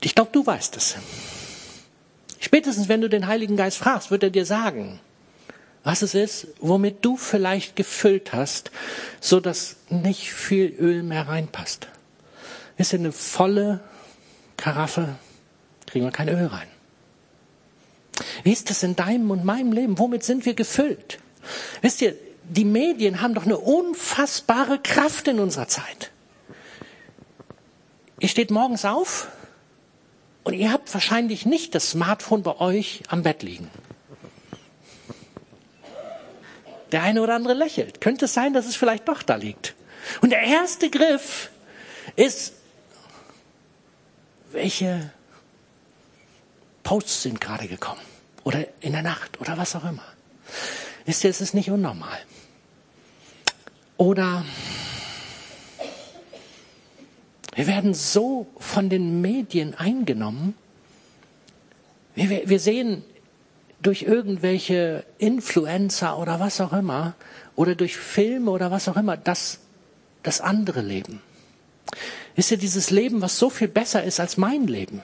ich 0.00 0.16
glaube, 0.16 0.32
du 0.32 0.44
weißt 0.44 0.76
es. 0.76 0.96
Spätestens, 2.42 2.88
wenn 2.88 3.00
du 3.00 3.08
den 3.08 3.28
Heiligen 3.28 3.56
Geist 3.56 3.78
fragst, 3.78 4.10
wird 4.10 4.24
er 4.24 4.30
dir 4.30 4.44
sagen, 4.44 4.98
was 5.84 6.02
es 6.02 6.14
ist, 6.14 6.48
womit 6.58 7.04
du 7.04 7.16
vielleicht 7.16 7.76
gefüllt 7.76 8.32
hast, 8.32 8.72
so 9.20 9.38
dass 9.38 9.76
nicht 9.90 10.32
viel 10.32 10.74
Öl 10.76 11.04
mehr 11.04 11.28
reinpasst. 11.28 11.86
Ist 12.78 12.94
in 12.94 13.02
eine 13.02 13.12
volle 13.12 13.78
Karaffe, 14.56 15.14
kriegen 15.86 16.04
wir 16.04 16.10
kein 16.10 16.28
Öl 16.28 16.46
rein. 16.46 16.66
Wie 18.42 18.52
ist 18.52 18.70
das 18.70 18.82
in 18.82 18.96
deinem 18.96 19.30
und 19.30 19.44
meinem 19.44 19.70
Leben? 19.70 20.00
Womit 20.00 20.24
sind 20.24 20.44
wir 20.44 20.54
gefüllt? 20.54 21.20
Wisst 21.80 22.02
ihr, 22.02 22.16
die 22.42 22.64
Medien 22.64 23.20
haben 23.20 23.34
doch 23.34 23.44
eine 23.44 23.58
unfassbare 23.58 24.80
Kraft 24.80 25.28
in 25.28 25.38
unserer 25.38 25.68
Zeit. 25.68 26.10
Ihr 28.18 28.28
steht 28.28 28.50
morgens 28.50 28.84
auf, 28.84 29.28
und 30.44 30.54
ihr 30.54 30.72
habt 30.72 30.92
wahrscheinlich 30.92 31.46
nicht 31.46 31.74
das 31.74 31.90
Smartphone 31.90 32.42
bei 32.42 32.58
euch 32.58 33.02
am 33.08 33.22
Bett 33.22 33.42
liegen. 33.42 33.70
Der 36.90 37.02
eine 37.02 37.22
oder 37.22 37.34
andere 37.34 37.54
lächelt. 37.54 38.00
Könnte 38.00 38.26
es 38.26 38.34
sein, 38.34 38.52
dass 38.52 38.66
es 38.66 38.76
vielleicht 38.76 39.08
doch 39.08 39.22
da 39.22 39.36
liegt. 39.36 39.74
Und 40.20 40.30
der 40.30 40.42
erste 40.42 40.90
Griff 40.90 41.50
ist, 42.16 42.54
welche 44.50 45.10
Posts 46.82 47.22
sind 47.22 47.40
gerade 47.40 47.68
gekommen? 47.68 48.00
Oder 48.44 48.66
in 48.80 48.92
der 48.92 49.02
Nacht 49.02 49.40
oder 49.40 49.56
was 49.56 49.74
auch 49.76 49.84
immer. 49.84 50.04
Wisst 51.06 51.24
ihr, 51.24 51.30
es 51.30 51.40
ist 51.40 51.54
nicht 51.54 51.70
unnormal. 51.70 52.18
Oder 53.96 54.44
wir 57.54 57.66
werden 57.66 57.92
so 57.94 58.46
von 58.58 58.88
den 58.88 59.20
Medien 59.20 59.74
eingenommen. 59.74 60.54
Wir, 62.14 62.48
wir 62.48 62.60
sehen 62.60 63.04
durch 63.80 64.02
irgendwelche 64.02 65.04
Influencer 65.18 66.18
oder 66.18 66.40
was 66.40 66.60
auch 66.60 66.72
immer 66.72 67.14
oder 67.54 67.74
durch 67.74 67.96
Filme 67.96 68.50
oder 68.50 68.70
was 68.70 68.88
auch 68.88 68.96
immer 68.96 69.16
das, 69.16 69.58
das 70.22 70.40
andere 70.40 70.80
Leben. 70.80 71.20
Ist 72.36 72.50
ja 72.50 72.56
dieses 72.56 72.90
Leben, 72.90 73.20
was 73.20 73.38
so 73.38 73.50
viel 73.50 73.68
besser 73.68 74.02
ist 74.02 74.18
als 74.18 74.38
mein 74.38 74.66
Leben. 74.66 75.02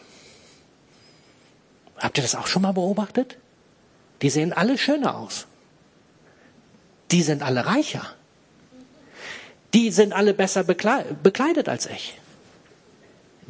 Habt 1.99 2.17
ihr 2.17 2.23
das 2.23 2.35
auch 2.35 2.47
schon 2.47 2.63
mal 2.63 2.73
beobachtet? 2.73 3.37
Die 4.23 4.31
sehen 4.31 4.53
alle 4.53 4.79
schöner 4.79 5.17
aus. 5.17 5.47
Die 7.11 7.23
sind 7.23 7.43
alle 7.43 7.67
reicher. 7.67 8.07
Die 9.75 9.91
sind 9.91 10.13
alle 10.13 10.33
besser 10.33 10.65
bekleidet 10.65 11.69
als 11.69 11.87
ich. 11.87 12.19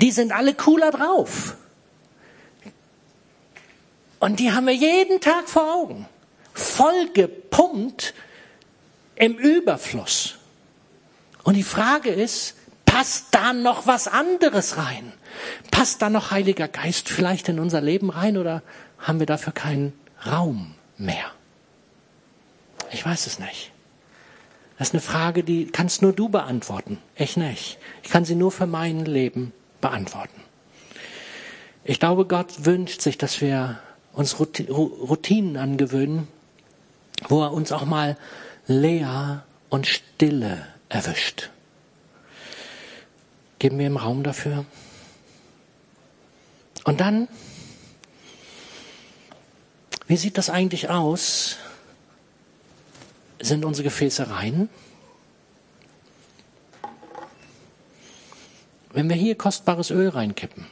Die 0.00 0.12
sind 0.12 0.32
alle 0.32 0.54
cooler 0.54 0.90
drauf. 0.90 1.56
Und 4.20 4.40
die 4.40 4.52
haben 4.52 4.66
wir 4.66 4.74
jeden 4.74 5.20
Tag 5.20 5.48
vor 5.48 5.74
Augen. 5.74 6.06
Voll 6.54 7.10
gepumpt 7.12 8.14
im 9.16 9.36
Überfluss. 9.36 10.36
Und 11.44 11.54
die 11.54 11.62
Frage 11.62 12.10
ist, 12.10 12.54
passt 12.84 13.26
da 13.32 13.52
noch 13.52 13.86
was 13.86 14.08
anderes 14.08 14.76
rein? 14.76 15.12
Passt 15.70 16.02
da 16.02 16.10
noch 16.10 16.30
Heiliger 16.30 16.68
Geist 16.68 17.08
vielleicht 17.08 17.48
in 17.48 17.60
unser 17.60 17.80
Leben 17.80 18.10
rein 18.10 18.36
oder 18.36 18.62
haben 18.98 19.18
wir 19.20 19.26
dafür 19.26 19.52
keinen 19.52 19.92
Raum 20.26 20.74
mehr? 20.96 21.30
Ich 22.90 23.04
weiß 23.04 23.26
es 23.26 23.38
nicht. 23.38 23.70
Das 24.78 24.88
ist 24.88 24.94
eine 24.94 25.00
Frage, 25.00 25.42
die 25.42 25.66
kannst 25.66 26.02
nur 26.02 26.12
du 26.12 26.28
beantworten. 26.28 26.98
Ich 27.16 27.36
nicht. 27.36 27.78
Ich 28.02 28.10
kann 28.10 28.24
sie 28.24 28.36
nur 28.36 28.52
für 28.52 28.66
mein 28.66 29.04
Leben 29.04 29.52
beantworten. 29.80 30.40
Ich 31.84 32.00
glaube, 32.00 32.26
Gott 32.26 32.64
wünscht 32.66 33.00
sich, 33.00 33.18
dass 33.18 33.40
wir 33.40 33.78
uns 34.12 34.38
Routinen 34.40 35.56
angewöhnen, 35.56 36.28
wo 37.28 37.42
er 37.42 37.52
uns 37.52 37.72
auch 37.72 37.84
mal 37.84 38.16
leer 38.66 39.44
und 39.68 39.86
stille 39.86 40.66
erwischt. 40.88 41.50
Geben 43.58 43.78
wir 43.78 43.86
ihm 43.86 43.96
Raum 43.96 44.22
dafür? 44.22 44.64
Und 46.84 47.00
dann, 47.00 47.28
wie 50.06 50.16
sieht 50.16 50.38
das 50.38 50.50
eigentlich 50.50 50.88
aus? 50.90 51.56
Sind 53.40 53.64
unsere 53.64 53.84
Gefäße 53.84 54.30
rein? 54.30 54.68
Wenn 58.98 59.08
wir 59.08 59.14
hier 59.14 59.38
kostbares 59.38 59.92
Öl 59.92 60.08
reinkippen, 60.08 60.66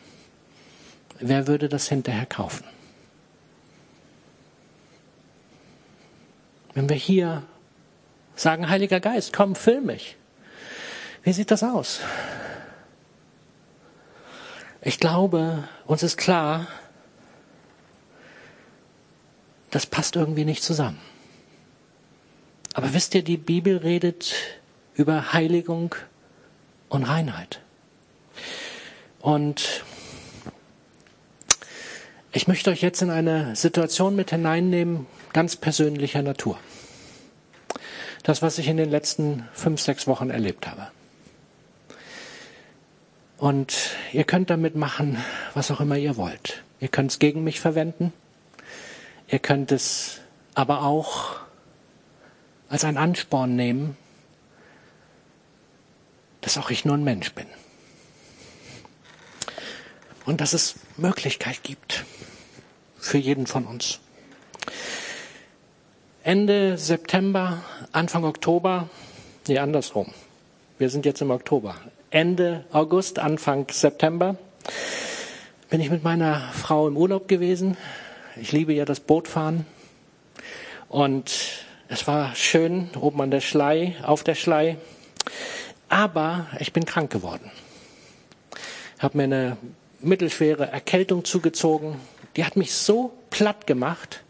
wer 1.20 1.46
würde 1.46 1.68
das 1.68 1.88
hinterher 1.88 2.26
kaufen? 2.26 2.64
Wenn 6.74 6.88
wir 6.88 6.96
hier 6.96 7.44
sagen, 8.34 8.68
Heiliger 8.68 8.98
Geist, 8.98 9.32
komm, 9.32 9.54
film 9.54 9.86
mich. 9.86 10.16
Wie 11.22 11.32
sieht 11.32 11.52
das 11.52 11.62
aus? 11.62 12.00
Ich 14.80 14.98
glaube, 14.98 15.68
uns 15.84 16.02
ist 16.02 16.16
klar, 16.16 16.66
das 19.70 19.86
passt 19.86 20.16
irgendwie 20.16 20.44
nicht 20.44 20.64
zusammen. 20.64 20.98
Aber 22.74 22.92
wisst 22.92 23.14
ihr, 23.14 23.22
die 23.22 23.36
Bibel 23.36 23.76
redet 23.76 24.34
über 24.94 25.32
Heiligung 25.32 25.94
und 26.88 27.04
Reinheit. 27.04 27.60
Und 29.26 29.82
ich 32.30 32.46
möchte 32.46 32.70
euch 32.70 32.80
jetzt 32.80 33.02
in 33.02 33.10
eine 33.10 33.56
Situation 33.56 34.14
mit 34.14 34.30
hineinnehmen, 34.30 35.08
ganz 35.32 35.56
persönlicher 35.56 36.22
Natur. 36.22 36.60
Das, 38.22 38.40
was 38.40 38.58
ich 38.58 38.68
in 38.68 38.76
den 38.76 38.88
letzten 38.88 39.48
fünf, 39.52 39.80
sechs 39.80 40.06
Wochen 40.06 40.30
erlebt 40.30 40.68
habe. 40.68 40.92
Und 43.36 43.96
ihr 44.12 44.22
könnt 44.22 44.48
damit 44.48 44.76
machen, 44.76 45.18
was 45.54 45.72
auch 45.72 45.80
immer 45.80 45.96
ihr 45.96 46.16
wollt. 46.16 46.62
Ihr 46.78 46.86
könnt 46.86 47.10
es 47.10 47.18
gegen 47.18 47.42
mich 47.42 47.58
verwenden. 47.58 48.12
Ihr 49.26 49.40
könnt 49.40 49.72
es 49.72 50.20
aber 50.54 50.84
auch 50.84 51.40
als 52.68 52.84
ein 52.84 52.96
Ansporn 52.96 53.56
nehmen, 53.56 53.96
dass 56.42 56.58
auch 56.58 56.70
ich 56.70 56.84
nur 56.84 56.96
ein 56.96 57.02
Mensch 57.02 57.32
bin 57.32 57.48
und 60.26 60.40
dass 60.40 60.52
es 60.52 60.74
Möglichkeit 60.96 61.62
gibt 61.62 62.04
für 62.98 63.18
jeden 63.18 63.46
von 63.46 63.64
uns. 63.64 64.00
Ende 66.22 66.76
September, 66.76 67.62
Anfang 67.92 68.24
Oktober, 68.24 68.88
nee, 69.46 69.58
andersrum. 69.58 70.12
Wir 70.78 70.90
sind 70.90 71.06
jetzt 71.06 71.22
im 71.22 71.30
Oktober. 71.30 71.76
Ende 72.10 72.64
August, 72.72 73.18
Anfang 73.18 73.66
September 73.70 74.36
bin 75.70 75.80
ich 75.80 75.90
mit 75.90 76.04
meiner 76.04 76.50
Frau 76.52 76.88
im 76.88 76.96
Urlaub 76.96 77.28
gewesen. 77.28 77.76
Ich 78.40 78.52
liebe 78.52 78.72
ja 78.72 78.84
das 78.84 79.00
Bootfahren. 79.00 79.66
Und 80.88 81.32
es 81.88 82.06
war 82.06 82.34
schön 82.34 82.90
oben 83.00 83.20
an 83.20 83.30
der 83.30 83.40
Schlei, 83.40 83.94
auf 84.02 84.24
der 84.24 84.34
Schlei. 84.34 84.76
Aber 85.88 86.46
ich 86.58 86.72
bin 86.72 86.84
krank 86.84 87.10
geworden. 87.10 87.50
Habe 88.98 89.16
mir 89.18 89.24
eine 89.24 89.56
mittelschwere 90.00 90.66
Erkältung 90.66 91.24
zugezogen. 91.24 91.96
Die 92.36 92.44
hat 92.44 92.56
mich 92.56 92.72
so 92.72 93.12
platt 93.30 93.66
gemacht, 93.66 94.22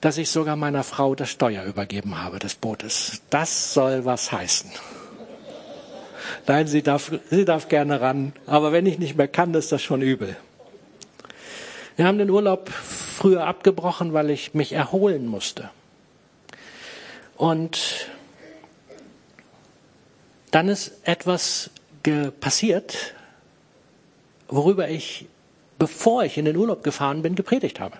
dass 0.00 0.18
ich 0.18 0.30
sogar 0.30 0.56
meiner 0.56 0.84
Frau 0.84 1.14
das 1.14 1.30
Steuer 1.30 1.64
übergeben 1.64 2.22
habe 2.22 2.38
des 2.38 2.54
Bootes. 2.54 3.22
Das 3.30 3.74
soll 3.74 4.04
was 4.04 4.32
heißen. 4.32 4.70
Nein, 6.46 6.66
sie 6.66 6.82
darf, 6.82 7.12
sie 7.30 7.44
darf 7.44 7.68
gerne 7.68 8.00
ran, 8.00 8.32
aber 8.46 8.72
wenn 8.72 8.86
ich 8.86 8.98
nicht 8.98 9.16
mehr 9.16 9.28
kann, 9.28 9.54
ist 9.54 9.72
das 9.72 9.82
schon 9.82 10.02
übel. 10.02 10.36
Wir 11.96 12.06
haben 12.06 12.18
den 12.18 12.30
Urlaub 12.30 12.68
früher 12.70 13.46
abgebrochen, 13.46 14.12
weil 14.12 14.30
ich 14.30 14.54
mich 14.54 14.72
erholen 14.72 15.26
musste. 15.26 15.70
Und 17.36 18.08
dann 20.50 20.68
ist 20.68 20.92
etwas 21.04 21.70
passiert, 22.40 23.14
worüber 24.48 24.88
ich, 24.88 25.26
bevor 25.78 26.24
ich 26.24 26.38
in 26.38 26.44
den 26.44 26.56
Urlaub 26.56 26.82
gefahren 26.82 27.22
bin, 27.22 27.34
gepredigt 27.34 27.80
habe. 27.80 27.96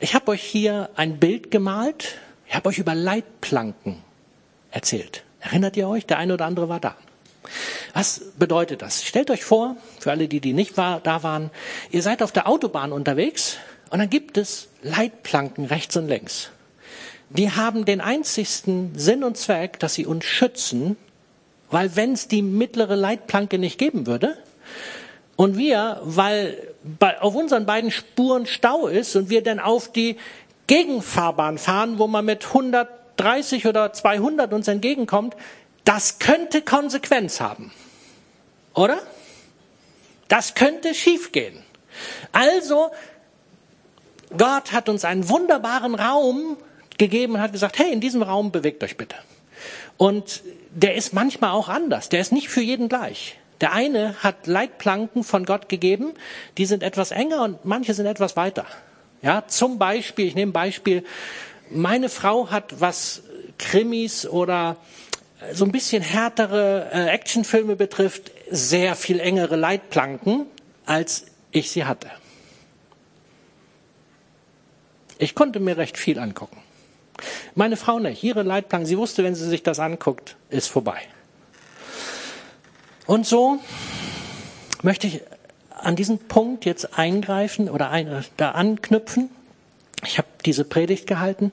Ich 0.00 0.14
habe 0.14 0.32
euch 0.32 0.42
hier 0.42 0.90
ein 0.96 1.18
Bild 1.18 1.50
gemalt. 1.50 2.16
Ich 2.48 2.54
habe 2.54 2.68
euch 2.68 2.78
über 2.78 2.94
Leitplanken 2.94 4.02
erzählt. 4.70 5.22
Erinnert 5.40 5.76
ihr 5.76 5.88
euch? 5.88 6.06
Der 6.06 6.18
eine 6.18 6.34
oder 6.34 6.46
andere 6.46 6.68
war 6.68 6.80
da. 6.80 6.96
Was 7.92 8.20
bedeutet 8.38 8.82
das? 8.82 9.04
Stellt 9.04 9.30
euch 9.30 9.44
vor, 9.44 9.76
für 10.00 10.10
alle, 10.10 10.26
die, 10.26 10.40
die 10.40 10.52
nicht 10.52 10.76
war, 10.76 11.00
da 11.00 11.22
waren, 11.22 11.50
ihr 11.90 12.02
seid 12.02 12.22
auf 12.22 12.32
der 12.32 12.48
Autobahn 12.48 12.92
unterwegs 12.92 13.58
und 13.90 13.98
dann 13.98 14.10
gibt 14.10 14.38
es 14.38 14.68
Leitplanken 14.82 15.66
rechts 15.66 15.96
und 15.96 16.08
links. 16.08 16.50
Die 17.28 17.50
haben 17.50 17.84
den 17.84 18.00
einzigsten 18.00 18.98
Sinn 18.98 19.22
und 19.24 19.36
Zweck, 19.36 19.78
dass 19.78 19.94
sie 19.94 20.06
uns 20.06 20.24
schützen, 20.24 20.96
weil 21.70 21.94
wenn 21.96 22.12
es 22.12 22.28
die 22.28 22.42
mittlere 22.42 22.96
Leitplanke 22.96 23.58
nicht 23.58 23.78
geben 23.78 24.06
würde, 24.06 24.36
und 25.36 25.58
wir, 25.58 26.00
weil 26.02 26.74
bei, 26.82 27.20
auf 27.20 27.34
unseren 27.34 27.66
beiden 27.66 27.90
Spuren 27.90 28.46
Stau 28.46 28.86
ist 28.86 29.16
und 29.16 29.30
wir 29.30 29.42
dann 29.42 29.58
auf 29.58 29.90
die 29.90 30.16
Gegenfahrbahn 30.66 31.58
fahren, 31.58 31.98
wo 31.98 32.06
man 32.06 32.24
mit 32.24 32.46
130 32.46 33.66
oder 33.66 33.92
200 33.92 34.52
uns 34.52 34.68
entgegenkommt, 34.68 35.36
das 35.84 36.18
könnte 36.18 36.62
Konsequenz 36.62 37.40
haben. 37.40 37.72
Oder? 38.74 38.98
Das 40.28 40.54
könnte 40.54 40.94
schiefgehen. 40.94 41.62
Also, 42.32 42.90
Gott 44.36 44.72
hat 44.72 44.88
uns 44.88 45.04
einen 45.04 45.28
wunderbaren 45.28 45.94
Raum 45.94 46.56
gegeben 46.96 47.34
und 47.34 47.40
hat 47.40 47.52
gesagt, 47.52 47.78
hey, 47.78 47.92
in 47.92 48.00
diesem 48.00 48.22
Raum 48.22 48.50
bewegt 48.50 48.82
euch 48.82 48.96
bitte. 48.96 49.16
Und 49.96 50.42
der 50.70 50.94
ist 50.94 51.12
manchmal 51.12 51.50
auch 51.50 51.68
anders. 51.68 52.08
Der 52.08 52.20
ist 52.20 52.32
nicht 52.32 52.48
für 52.48 52.62
jeden 52.62 52.88
gleich. 52.88 53.38
Der 53.60 53.72
eine 53.72 54.22
hat 54.22 54.46
Leitplanken 54.46 55.24
von 55.24 55.44
Gott 55.44 55.68
gegeben, 55.68 56.14
die 56.58 56.66
sind 56.66 56.82
etwas 56.82 57.10
enger 57.10 57.42
und 57.42 57.64
manche 57.64 57.94
sind 57.94 58.06
etwas 58.06 58.36
weiter. 58.36 58.66
Ja, 59.22 59.44
zum 59.46 59.78
Beispiel, 59.78 60.26
ich 60.26 60.34
nehme 60.34 60.50
ein 60.50 60.52
Beispiel, 60.52 61.04
meine 61.70 62.08
Frau 62.08 62.50
hat, 62.50 62.80
was 62.80 63.22
Krimis 63.58 64.26
oder 64.26 64.76
so 65.52 65.64
ein 65.64 65.72
bisschen 65.72 66.02
härtere 66.02 66.90
äh, 66.92 67.08
Actionfilme 67.08 67.76
betrifft, 67.76 68.30
sehr 68.50 68.94
viel 68.94 69.20
engere 69.20 69.56
Leitplanken, 69.56 70.46
als 70.86 71.26
ich 71.50 71.70
sie 71.70 71.84
hatte. 71.84 72.10
Ich 75.18 75.34
konnte 75.34 75.60
mir 75.60 75.76
recht 75.76 75.96
viel 75.96 76.18
angucken. 76.18 76.58
Meine 77.54 77.76
Frau 77.76 77.98
nicht. 77.98 78.22
Ihre 78.22 78.42
Leitplanken, 78.42 78.86
sie 78.86 78.98
wusste, 78.98 79.22
wenn 79.22 79.34
sie 79.34 79.48
sich 79.48 79.62
das 79.62 79.78
anguckt, 79.78 80.36
ist 80.50 80.68
vorbei. 80.68 81.00
Und 83.06 83.26
so 83.26 83.58
möchte 84.82 85.06
ich 85.06 85.20
an 85.70 85.96
diesen 85.96 86.18
Punkt 86.18 86.64
jetzt 86.64 86.98
eingreifen 86.98 87.68
oder 87.68 87.90
ein, 87.90 88.24
da 88.36 88.52
anknüpfen. 88.52 89.30
Ich 90.04 90.18
habe 90.18 90.28
diese 90.44 90.64
Predigt 90.64 91.06
gehalten 91.06 91.52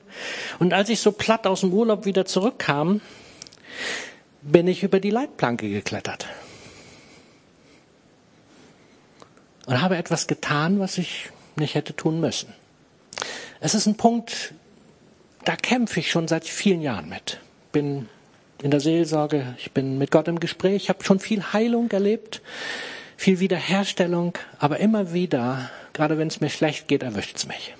und 0.58 0.74
als 0.74 0.88
ich 0.88 1.00
so 1.00 1.12
platt 1.12 1.46
aus 1.46 1.60
dem 1.60 1.72
Urlaub 1.72 2.04
wieder 2.04 2.26
zurückkam, 2.26 3.00
bin 4.42 4.68
ich 4.68 4.82
über 4.82 5.00
die 5.00 5.10
Leitplanke 5.10 5.70
geklettert 5.70 6.26
und 9.66 9.80
habe 9.80 9.96
etwas 9.96 10.26
getan, 10.26 10.80
was 10.80 10.98
ich 10.98 11.30
nicht 11.56 11.74
hätte 11.74 11.94
tun 11.94 12.20
müssen. 12.20 12.52
Es 13.60 13.74
ist 13.74 13.86
ein 13.86 13.96
Punkt, 13.96 14.52
da 15.44 15.56
kämpfe 15.56 16.00
ich 16.00 16.10
schon 16.10 16.28
seit 16.28 16.46
vielen 16.46 16.82
Jahren 16.82 17.08
mit. 17.08 17.38
Bin 17.70 18.08
in 18.62 18.70
der 18.70 18.80
Seelsorge, 18.80 19.54
ich 19.58 19.72
bin 19.72 19.98
mit 19.98 20.10
Gott 20.10 20.28
im 20.28 20.40
Gespräch, 20.40 20.84
ich 20.84 20.88
habe 20.88 21.04
schon 21.04 21.18
viel 21.18 21.42
Heilung 21.52 21.90
erlebt, 21.90 22.42
viel 23.16 23.40
Wiederherstellung, 23.40 24.38
aber 24.58 24.78
immer 24.78 25.12
wieder, 25.12 25.70
gerade 25.92 26.16
wenn 26.16 26.28
es 26.28 26.40
mir 26.40 26.48
schlecht 26.48 26.88
geht, 26.88 27.02
erwischt 27.02 27.36
es 27.36 27.46
mich. 27.46 27.74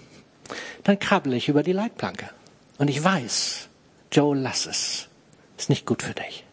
Dann 0.82 0.98
krabbel 0.98 1.34
ich 1.34 1.48
über 1.48 1.62
die 1.62 1.72
Leitplanke 1.72 2.28
und 2.78 2.88
ich 2.88 3.02
weiß, 3.02 3.68
Joe, 4.10 4.36
lass 4.36 4.66
es. 4.66 5.08
Ist 5.56 5.70
nicht 5.70 5.86
gut 5.86 6.02
für 6.02 6.14
dich. 6.14 6.44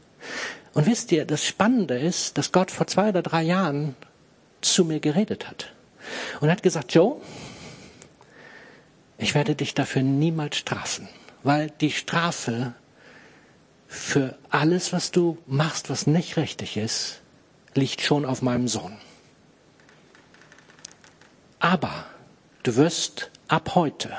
Und 0.74 0.86
wisst 0.86 1.12
ihr, 1.12 1.26
das 1.26 1.46
Spannende 1.46 1.98
ist, 1.98 2.38
dass 2.38 2.52
Gott 2.52 2.70
vor 2.70 2.86
zwei 2.86 3.10
oder 3.10 3.24
drei 3.24 3.42
Jahren 3.42 3.96
zu 4.62 4.86
mir 4.86 5.00
geredet 5.00 5.48
hat 5.48 5.74
und 6.40 6.52
hat 6.52 6.62
gesagt, 6.62 6.94
Joe, 6.94 7.20
ich 9.18 9.34
werde 9.34 9.56
dich 9.56 9.74
dafür 9.74 10.04
niemals 10.04 10.58
strafen, 10.58 11.10
weil 11.44 11.72
die 11.82 11.92
Strafe 11.92 12.74
für 13.90 14.38
alles, 14.50 14.94
was 14.94 15.12
du 15.12 15.38
machst, 15.46 15.90
was 15.90 16.08
nicht 16.08 16.38
richtig 16.38 16.78
ist, 16.78 17.20
liegt 17.74 18.02
schon 18.02 18.24
auf 18.24 18.42
meinem 18.42 18.70
Sohn. 18.70 18.98
Aber 21.60 22.06
du 22.64 22.78
wirst 22.78 23.30
ab 23.50 23.76
heute 23.76 24.18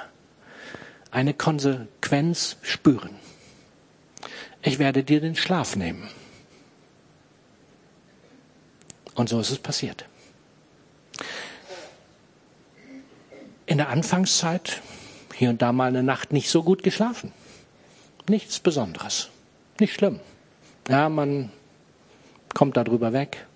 eine 1.11 1.33
Konsequenz 1.33 2.57
spüren. 2.61 3.17
Ich 4.61 4.79
werde 4.79 5.03
dir 5.03 5.23
den 5.23 5.37
Schlaf 5.37 5.75
nehmen. 5.75 6.11
Und 9.15 9.31
so 9.31 9.41
ist 9.41 9.51
es 9.51 9.59
passiert. 9.59 10.05
in 13.71 13.79
der 13.79 13.89
Anfangszeit 13.89 14.83
hier 15.33 15.49
und 15.49 15.63
da 15.63 15.73
mal 15.73 15.87
eine 15.87 16.03
Nacht 16.03 16.33
nicht 16.33 16.51
so 16.51 16.65
gut 16.65 16.83
geschlafen. 16.83 17.33
Nichts 18.29 18.59
Besonderes. 18.59 19.29
Nicht 19.81 19.95
schlimm. 19.95 20.21
Ja, 20.89 21.09
man 21.09 21.51
kommt 22.55 22.77
darüber 22.77 23.15
weg. 23.15 23.47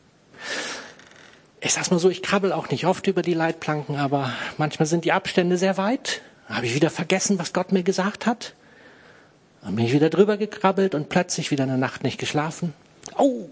Ich 1.61 1.75
sag's 1.75 1.91
mal 1.91 1.99
so, 1.99 2.09
ich 2.09 2.23
krabbel 2.23 2.53
auch 2.53 2.71
nicht 2.71 2.87
oft 2.87 3.07
über 3.07 3.21
die 3.21 3.35
Leitplanken, 3.35 3.97
aber 3.97 4.33
manchmal 4.57 4.87
sind 4.87 5.05
die 5.05 5.13
Abstände 5.13 5.59
sehr 5.59 5.77
weit. 5.77 6.23
Habe 6.49 6.67
ich 6.67 6.75
wieder 6.75 6.91
vergessen, 6.91 7.39
was 7.39 7.53
Gott 7.53 7.73
mir 7.73 7.83
gesagt 7.83 8.27
hat? 8.27 8.55
Dann 9.63 9.77
bin 9.77 9.85
ich 9.85 9.93
wieder 9.93 10.11
drüber 10.11 10.37
gekrabbelt 10.37 10.95
und 10.95 11.11
plötzlich 11.11 11.51
wieder 11.51 11.65
eine 11.65 11.79
Nacht 11.79 12.03
nicht 12.03 12.19
geschlafen. 12.19 12.73
Oh, 13.17 13.49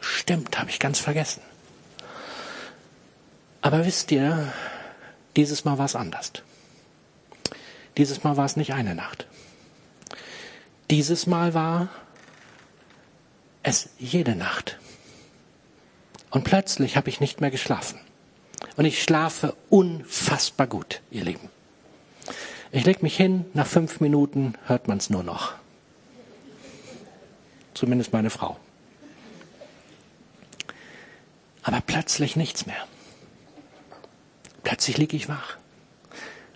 stimmt, 0.00 0.58
habe 0.58 0.70
ich 0.70 0.78
ganz 0.78 0.98
vergessen. 0.98 1.42
Aber 3.62 3.86
wisst 3.86 4.10
ihr, 4.12 4.52
dieses 5.36 5.64
Mal 5.64 5.78
war 5.78 5.86
es 5.86 5.96
anders. 5.96 6.32
Dieses 7.96 8.24
Mal 8.24 8.36
war 8.36 8.44
es 8.44 8.56
nicht 8.56 8.72
eine 8.72 8.94
Nacht. 8.94 9.26
Dieses 10.90 11.26
Mal 11.26 11.52
war 11.52 11.88
es 13.62 13.90
jede 13.98 14.34
Nacht. 14.34 14.78
Und 16.30 16.44
plötzlich 16.44 16.96
habe 16.96 17.10
ich 17.10 17.20
nicht 17.20 17.40
mehr 17.40 17.50
geschlafen. 17.50 18.00
Und 18.76 18.84
ich 18.84 19.02
schlafe 19.02 19.54
unfassbar 19.68 20.66
gut, 20.66 21.02
ihr 21.10 21.24
Lieben. 21.24 21.50
Ich 22.70 22.84
leg 22.84 23.02
mich 23.02 23.16
hin, 23.16 23.44
nach 23.54 23.66
fünf 23.66 24.00
Minuten 24.00 24.54
hört 24.66 24.88
man 24.88 24.98
es 24.98 25.10
nur 25.10 25.22
noch. 25.22 25.54
Zumindest 27.74 28.12
meine 28.12 28.30
Frau. 28.30 28.56
Aber 31.62 31.80
plötzlich 31.80 32.34
nichts 32.34 32.66
mehr. 32.66 32.86
Plötzlich 34.62 34.98
liege 34.98 35.16
ich 35.16 35.28
wach. 35.28 35.56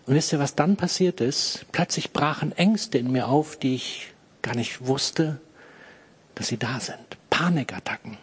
Und 0.07 0.15
wisst 0.15 0.33
ihr, 0.33 0.39
was 0.39 0.55
dann 0.55 0.77
passiert 0.77 1.21
ist? 1.21 1.67
Plötzlich 1.71 2.13
brachen 2.13 2.53
Ängste 2.53 2.99
in 2.99 3.13
mir 3.13 3.29
auf, 3.29 3.57
die 3.57 3.75
ich 3.75 4.12
gar 4.43 4.55
nicht 4.55 4.87
wusste, 4.87 5.41
dass 6.35 6.49
sie 6.49 6.59
da 6.59 6.81
sind. 6.81 6.99
Panikattacken. 7.31 8.19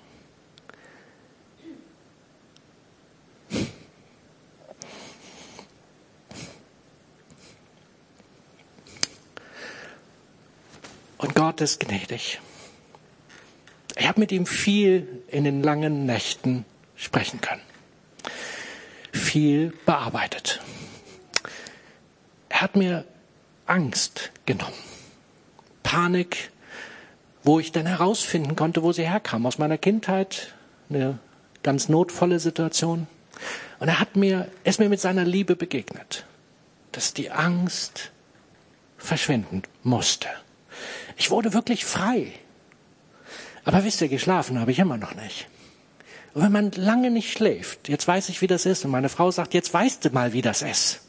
Und 11.17 11.35
Gott 11.35 11.59
ist 11.61 11.81
gnädig. 11.81 12.39
Ich 13.97 14.07
habe 14.07 14.21
mit 14.21 14.31
ihm 14.31 14.45
viel 14.45 15.23
in 15.27 15.43
den 15.43 15.61
langen 15.61 16.05
Nächten 16.05 16.63
sprechen 16.95 17.41
können. 17.41 17.61
Viel 19.11 19.73
bearbeitet. 19.85 20.61
Er 22.47 22.61
hat 22.61 22.77
mir 22.77 23.05
Angst 23.65 24.31
genommen. 24.45 24.88
Panik, 25.89 26.51
wo 27.43 27.59
ich 27.59 27.71
dann 27.71 27.87
herausfinden 27.87 28.55
konnte, 28.55 28.83
wo 28.83 28.91
sie 28.91 29.09
herkam. 29.09 29.47
Aus 29.47 29.57
meiner 29.57 29.79
Kindheit 29.79 30.53
eine 30.87 31.17
ganz 31.63 31.89
notvolle 31.89 32.39
Situation. 32.39 33.07
Und 33.79 33.87
er 33.87 33.99
hat 33.99 34.15
mir, 34.15 34.47
ist 34.63 34.79
mir 34.79 34.87
mit 34.87 34.99
seiner 34.99 35.25
Liebe 35.25 35.55
begegnet, 35.55 36.25
dass 36.91 37.15
die 37.15 37.31
Angst 37.31 38.11
verschwinden 38.99 39.63
musste. 39.81 40.27
Ich 41.17 41.31
wurde 41.31 41.55
wirklich 41.55 41.85
frei. 41.85 42.33
Aber 43.65 43.83
wisst 43.83 44.01
ihr, 44.01 44.09
geschlafen 44.09 44.59
habe 44.59 44.69
ich 44.69 44.77
immer 44.77 44.97
noch 44.97 45.15
nicht. 45.15 45.47
Und 46.35 46.43
wenn 46.43 46.51
man 46.51 46.69
lange 46.73 47.09
nicht 47.09 47.31
schläft, 47.35 47.89
jetzt 47.89 48.07
weiß 48.07 48.29
ich, 48.29 48.41
wie 48.41 48.47
das 48.47 48.67
ist, 48.67 48.85
und 48.85 48.91
meine 48.91 49.09
Frau 49.09 49.31
sagt, 49.31 49.55
jetzt 49.55 49.73
weißt 49.73 50.05
du 50.05 50.09
mal, 50.11 50.33
wie 50.33 50.43
das 50.43 50.61
ist, 50.61 51.01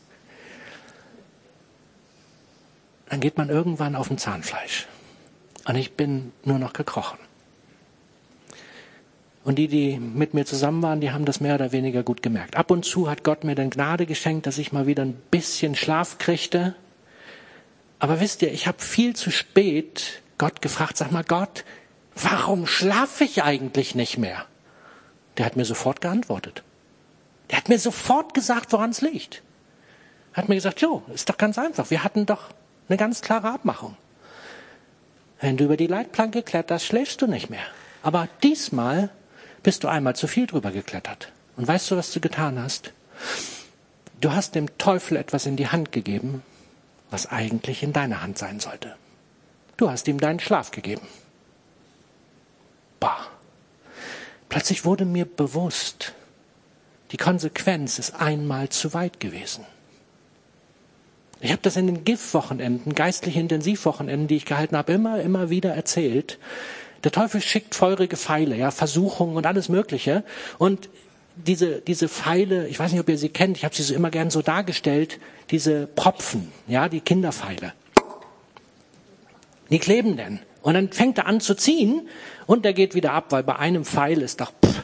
dann 3.11 3.20
geht 3.20 3.36
man 3.36 3.50
irgendwann 3.50 3.96
auf 3.96 4.08
dem 4.08 4.18
Zahnfleisch. 4.18 4.86
Und 5.66 5.74
ich 5.74 5.92
bin 5.92 6.32
nur 6.44 6.58
noch 6.58 6.72
gekrochen. 6.72 7.18
Und 9.42 9.56
die, 9.56 9.68
die 9.68 9.98
mit 9.98 10.32
mir 10.32 10.46
zusammen 10.46 10.82
waren, 10.82 11.00
die 11.00 11.11
haben 11.11 11.24
das 11.24 11.40
mehr 11.40 11.56
oder 11.56 11.72
weniger 11.72 12.02
gut 12.02 12.22
gemerkt. 12.22 12.56
Ab 12.56 12.70
und 12.70 12.84
zu 12.84 13.11
hat 13.11 13.24
Gott 13.24 13.42
mir 13.42 13.54
dann 13.54 13.70
Gnade 13.70 14.06
geschenkt, 14.06 14.46
dass 14.46 14.58
ich 14.58 14.72
mal 14.72 14.86
wieder 14.86 15.02
ein 15.02 15.14
bisschen 15.30 15.74
Schlaf 15.74 16.18
kriegte. 16.18 16.74
Aber 17.98 18.20
wisst 18.20 18.42
ihr, 18.42 18.52
ich 18.52 18.66
habe 18.66 18.80
viel 18.80 19.16
zu 19.16 19.30
spät 19.30 20.22
Gott 20.38 20.62
gefragt, 20.62 20.96
sag 20.96 21.11
mal 21.11 21.24
Gott, 21.24 21.64
warum 22.14 22.66
schlafe 22.66 23.24
ich 23.24 23.42
eigentlich 23.42 23.94
nicht 23.94 24.18
mehr? 24.18 24.44
Der 25.36 25.46
hat 25.46 25.56
mir 25.56 25.64
sofort 25.64 26.00
geantwortet. 26.00 26.62
Der 27.50 27.58
hat 27.58 27.68
mir 27.68 27.78
sofort 27.78 28.34
gesagt, 28.34 28.72
woran 28.72 28.90
es 28.90 29.00
liegt. 29.00 29.42
Er 30.32 30.42
hat 30.42 30.48
mir 30.48 30.54
gesagt, 30.54 30.80
jo, 30.80 31.02
ist 31.12 31.28
doch 31.28 31.38
ganz 31.38 31.58
einfach. 31.58 31.90
Wir 31.90 32.04
hatten 32.04 32.24
doch 32.24 32.50
eine 32.91 32.99
ganz 32.99 33.22
klare 33.22 33.51
Abmachung. 33.51 33.97
Wenn 35.41 35.57
du 35.57 35.64
über 35.64 35.76
die 35.76 35.86
Leitplanke 35.86 36.43
kletterst, 36.43 36.84
schläfst 36.84 37.22
du 37.22 37.26
nicht 37.26 37.49
mehr. 37.49 37.64
Aber 38.03 38.28
diesmal 38.43 39.11
bist 39.62 39.84
du 39.84 39.88
einmal 39.88 40.16
zu 40.16 40.26
viel 40.26 40.47
drüber 40.47 40.70
geklettert. 40.70 41.32
Und 41.57 41.66
weißt 41.66 41.91
du, 41.91 41.97
was 41.97 42.12
du 42.12 42.20
getan 42.20 42.61
hast? 42.61 42.93
Du 44.20 44.32
hast 44.32 44.55
dem 44.55 44.76
Teufel 44.76 45.16
etwas 45.16 45.47
in 45.47 45.57
die 45.57 45.68
Hand 45.68 45.93
gegeben, 45.93 46.43
was 47.11 47.26
eigentlich 47.26 47.82
in 47.82 47.93
deiner 47.93 48.22
Hand 48.22 48.38
sein 48.38 48.61
sollte. 48.61 48.97
Du 49.76 49.91
hast 49.91 50.09
ihm 50.09 50.20
deinen 50.20 50.41
Schlaf 50.41 50.70
gegeben. 50.70 51.07
Bah. 52.99 53.26
Plötzlich 54.49 54.84
wurde 54.84 55.05
mir 55.05 55.24
bewusst, 55.24 56.12
die 57.12 57.16
Konsequenz 57.16 57.99
ist 57.99 58.14
einmal 58.14 58.68
zu 58.68 58.93
weit 58.93 59.20
gewesen. 59.20 59.64
Ich 61.41 61.53
habe 61.53 61.62
das 61.62 61.76
in 61.76 61.86
den 61.86 62.05
GIF-Wochenenden, 62.05 62.95
geistliche 62.95 63.41
Intensivwochenenden, 63.41 64.28
die 64.28 64.36
ich 64.36 64.45
gehalten 64.45 64.76
habe, 64.76 64.93
immer, 64.93 65.20
immer 65.20 65.49
wieder 65.49 65.74
erzählt. 65.74 66.38
Der 67.03 67.12
Teufel 67.12 67.41
schickt 67.41 67.74
feurige 67.74 68.16
Pfeile, 68.16 68.57
ja, 68.57 68.70
Versuchungen 68.70 69.36
und 69.36 69.47
alles 69.47 69.70
Mögliche. 69.70 70.22
Und 70.59 70.91
diese, 71.36 71.80
diese 71.80 72.09
Pfeile, 72.09 72.68
ich 72.68 72.78
weiß 72.78 72.93
nicht, 72.93 73.01
ob 73.01 73.09
ihr 73.09 73.16
sie 73.16 73.30
kennt, 73.30 73.57
ich 73.57 73.64
habe 73.64 73.74
sie 73.74 73.82
so 73.82 73.95
immer 73.95 74.11
gern 74.11 74.30
so 74.30 74.43
dargestellt, 74.43 75.18
diese 75.51 75.86
Propfen, 75.86 76.53
ja, 76.66 76.91
die 76.91 77.01
Kinderpfeile. 77.01 77.72
Die 79.70 79.78
kleben 79.78 80.18
denn. 80.18 80.41
Und 80.61 80.74
dann 80.74 80.93
fängt 80.93 81.16
er 81.16 81.26
an 81.26 81.41
zu 81.41 81.55
ziehen 81.55 82.07
und 82.47 82.66
der 82.66 82.74
geht 82.74 82.95
wieder 82.95 83.12
ab, 83.12 83.26
weil 83.30 83.45
bei 83.45 83.57
einem 83.57 83.86
Pfeil 83.86 84.20
ist 84.20 84.43
doch 84.43 84.53
pff. 84.62 84.82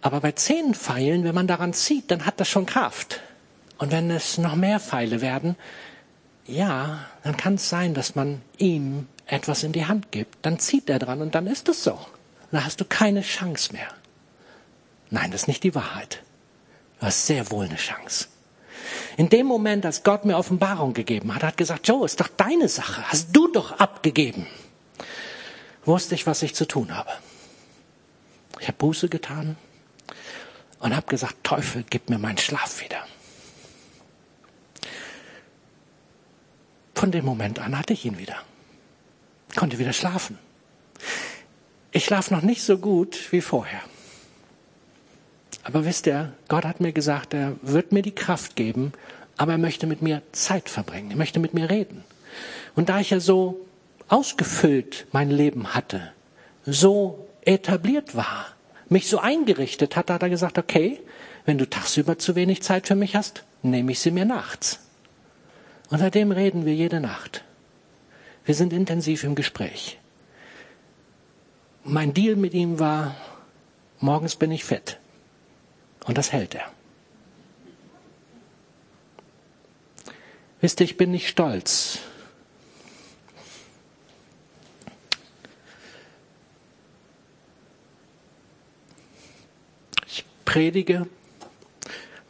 Aber 0.00 0.20
bei 0.20 0.32
zehn 0.32 0.74
Pfeilen, 0.74 1.22
wenn 1.22 1.34
man 1.34 1.46
daran 1.46 1.72
zieht, 1.72 2.10
dann 2.10 2.26
hat 2.26 2.40
das 2.40 2.48
schon 2.48 2.66
Kraft. 2.66 3.20
Und 3.78 3.92
wenn 3.92 4.10
es 4.10 4.38
noch 4.38 4.56
mehr 4.56 4.80
Pfeile 4.80 5.20
werden, 5.20 5.56
ja, 6.46 7.06
dann 7.22 7.36
kann 7.36 7.54
es 7.54 7.68
sein, 7.68 7.94
dass 7.94 8.14
man 8.14 8.42
ihm 8.58 9.08
etwas 9.26 9.62
in 9.62 9.72
die 9.72 9.86
Hand 9.86 10.12
gibt. 10.12 10.36
Dann 10.42 10.58
zieht 10.58 10.90
er 10.90 10.98
dran 10.98 11.22
und 11.22 11.34
dann 11.34 11.46
ist 11.46 11.68
es 11.68 11.82
so. 11.82 11.98
Dann 12.50 12.64
hast 12.64 12.80
du 12.80 12.84
keine 12.84 13.22
Chance 13.22 13.72
mehr. 13.72 13.88
Nein, 15.10 15.30
das 15.30 15.42
ist 15.42 15.48
nicht 15.48 15.64
die 15.64 15.74
Wahrheit. 15.74 16.22
Du 17.00 17.06
hast 17.06 17.26
sehr 17.26 17.50
wohl 17.50 17.66
eine 17.66 17.76
Chance. 17.76 18.28
In 19.16 19.28
dem 19.28 19.46
Moment, 19.46 19.86
als 19.86 20.02
Gott 20.02 20.24
mir 20.24 20.36
Offenbarung 20.36 20.92
gegeben 20.92 21.34
hat, 21.34 21.42
hat 21.42 21.56
gesagt, 21.56 21.88
Joe, 21.88 22.04
ist 22.04 22.20
doch 22.20 22.28
deine 22.28 22.68
Sache, 22.68 23.02
hast 23.10 23.34
du 23.34 23.48
doch 23.48 23.78
abgegeben. 23.78 24.46
Wusste 25.84 26.14
ich, 26.14 26.26
was 26.26 26.42
ich 26.42 26.54
zu 26.54 26.66
tun 26.66 26.94
habe. 26.94 27.10
Ich 28.60 28.68
habe 28.68 28.78
Buße 28.78 29.08
getan 29.08 29.56
und 30.80 30.94
habe 30.94 31.06
gesagt, 31.06 31.36
Teufel, 31.42 31.84
gib 31.88 32.08
mir 32.08 32.18
meinen 32.18 32.38
Schlaf 32.38 32.80
wieder. 32.80 33.04
Von 36.94 37.10
dem 37.10 37.24
Moment 37.24 37.58
an 37.58 37.76
hatte 37.78 37.92
ich 37.92 38.04
ihn 38.04 38.18
wieder. 38.18 38.36
Konnte 39.56 39.78
wieder 39.78 39.92
schlafen. 39.92 40.38
Ich 41.92 42.04
schlafe 42.04 42.34
noch 42.34 42.42
nicht 42.42 42.62
so 42.62 42.78
gut 42.78 43.30
wie 43.32 43.40
vorher. 43.40 43.80
Aber 45.62 45.84
wisst 45.84 46.06
ihr, 46.06 46.32
Gott 46.48 46.64
hat 46.64 46.80
mir 46.80 46.92
gesagt, 46.92 47.34
er 47.34 47.56
wird 47.62 47.92
mir 47.92 48.02
die 48.02 48.14
Kraft 48.14 48.56
geben, 48.56 48.92
aber 49.36 49.52
er 49.52 49.58
möchte 49.58 49.86
mit 49.86 50.02
mir 50.02 50.22
Zeit 50.32 50.68
verbringen. 50.68 51.10
Er 51.10 51.16
möchte 51.16 51.40
mit 51.40 51.54
mir 51.54 51.70
reden. 51.70 52.04
Und 52.74 52.88
da 52.88 53.00
ich 53.00 53.10
ja 53.10 53.20
so 53.20 53.64
ausgefüllt 54.08 55.06
mein 55.12 55.30
Leben 55.30 55.74
hatte, 55.74 56.12
so 56.66 57.26
etabliert 57.42 58.14
war, 58.14 58.46
mich 58.88 59.08
so 59.08 59.18
eingerichtet 59.18 59.96
hat, 59.96 60.10
hat 60.10 60.22
er 60.22 60.30
gesagt, 60.30 60.58
okay, 60.58 61.00
wenn 61.46 61.58
du 61.58 61.68
tagsüber 61.68 62.18
zu 62.18 62.34
wenig 62.34 62.62
Zeit 62.62 62.86
für 62.86 62.94
mich 62.94 63.16
hast, 63.16 63.44
nehme 63.62 63.92
ich 63.92 64.00
sie 64.00 64.10
mir 64.10 64.24
nachts. 64.24 64.80
Und 65.90 65.98
seitdem 65.98 66.32
reden 66.32 66.64
wir 66.64 66.74
jede 66.74 67.00
Nacht. 67.00 67.44
Wir 68.44 68.54
sind 68.54 68.72
intensiv 68.72 69.24
im 69.24 69.34
Gespräch. 69.34 69.98
Mein 71.84 72.14
Deal 72.14 72.36
mit 72.36 72.54
ihm 72.54 72.78
war, 72.78 73.14
morgens 74.00 74.36
bin 74.36 74.50
ich 74.50 74.64
fit. 74.64 74.98
Und 76.04 76.18
das 76.18 76.32
hält 76.32 76.54
er. 76.54 76.70
Wisst 80.60 80.80
ihr, 80.80 80.84
ich 80.84 80.96
bin 80.96 81.10
nicht 81.10 81.28
stolz. 81.28 81.98
Ich 90.06 90.24
predige 90.46 91.06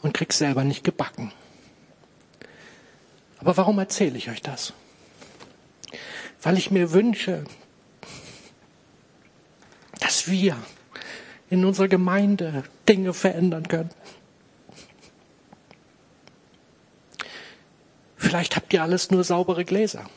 und 0.02 0.14
krieg's 0.14 0.38
selber 0.38 0.64
nicht 0.64 0.82
gebacken. 0.82 1.32
Aber 3.44 3.58
warum 3.58 3.78
erzähle 3.78 4.16
ich 4.16 4.30
euch 4.30 4.40
das? 4.40 4.72
Weil 6.42 6.56
ich 6.56 6.70
mir 6.70 6.92
wünsche, 6.92 7.44
dass 10.00 10.28
wir 10.28 10.56
in 11.50 11.62
unserer 11.66 11.88
Gemeinde 11.88 12.64
Dinge 12.88 13.12
verändern 13.12 13.68
können. 13.68 13.90
Vielleicht 18.16 18.56
habt 18.56 18.72
ihr 18.72 18.82
alles 18.82 19.10
nur 19.10 19.24
saubere 19.24 19.66
Gläser. 19.66 20.08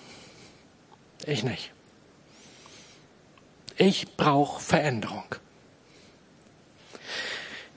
Ich 1.26 1.44
nicht. 1.44 1.74
Ich 3.76 4.16
brauche 4.16 4.62
Veränderung. 4.62 5.36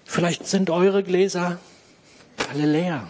Vielleicht 0.04 0.46
sind 0.46 0.70
eure 0.70 1.02
Gläser 1.02 1.58
alle 2.52 2.66
leer. 2.66 3.08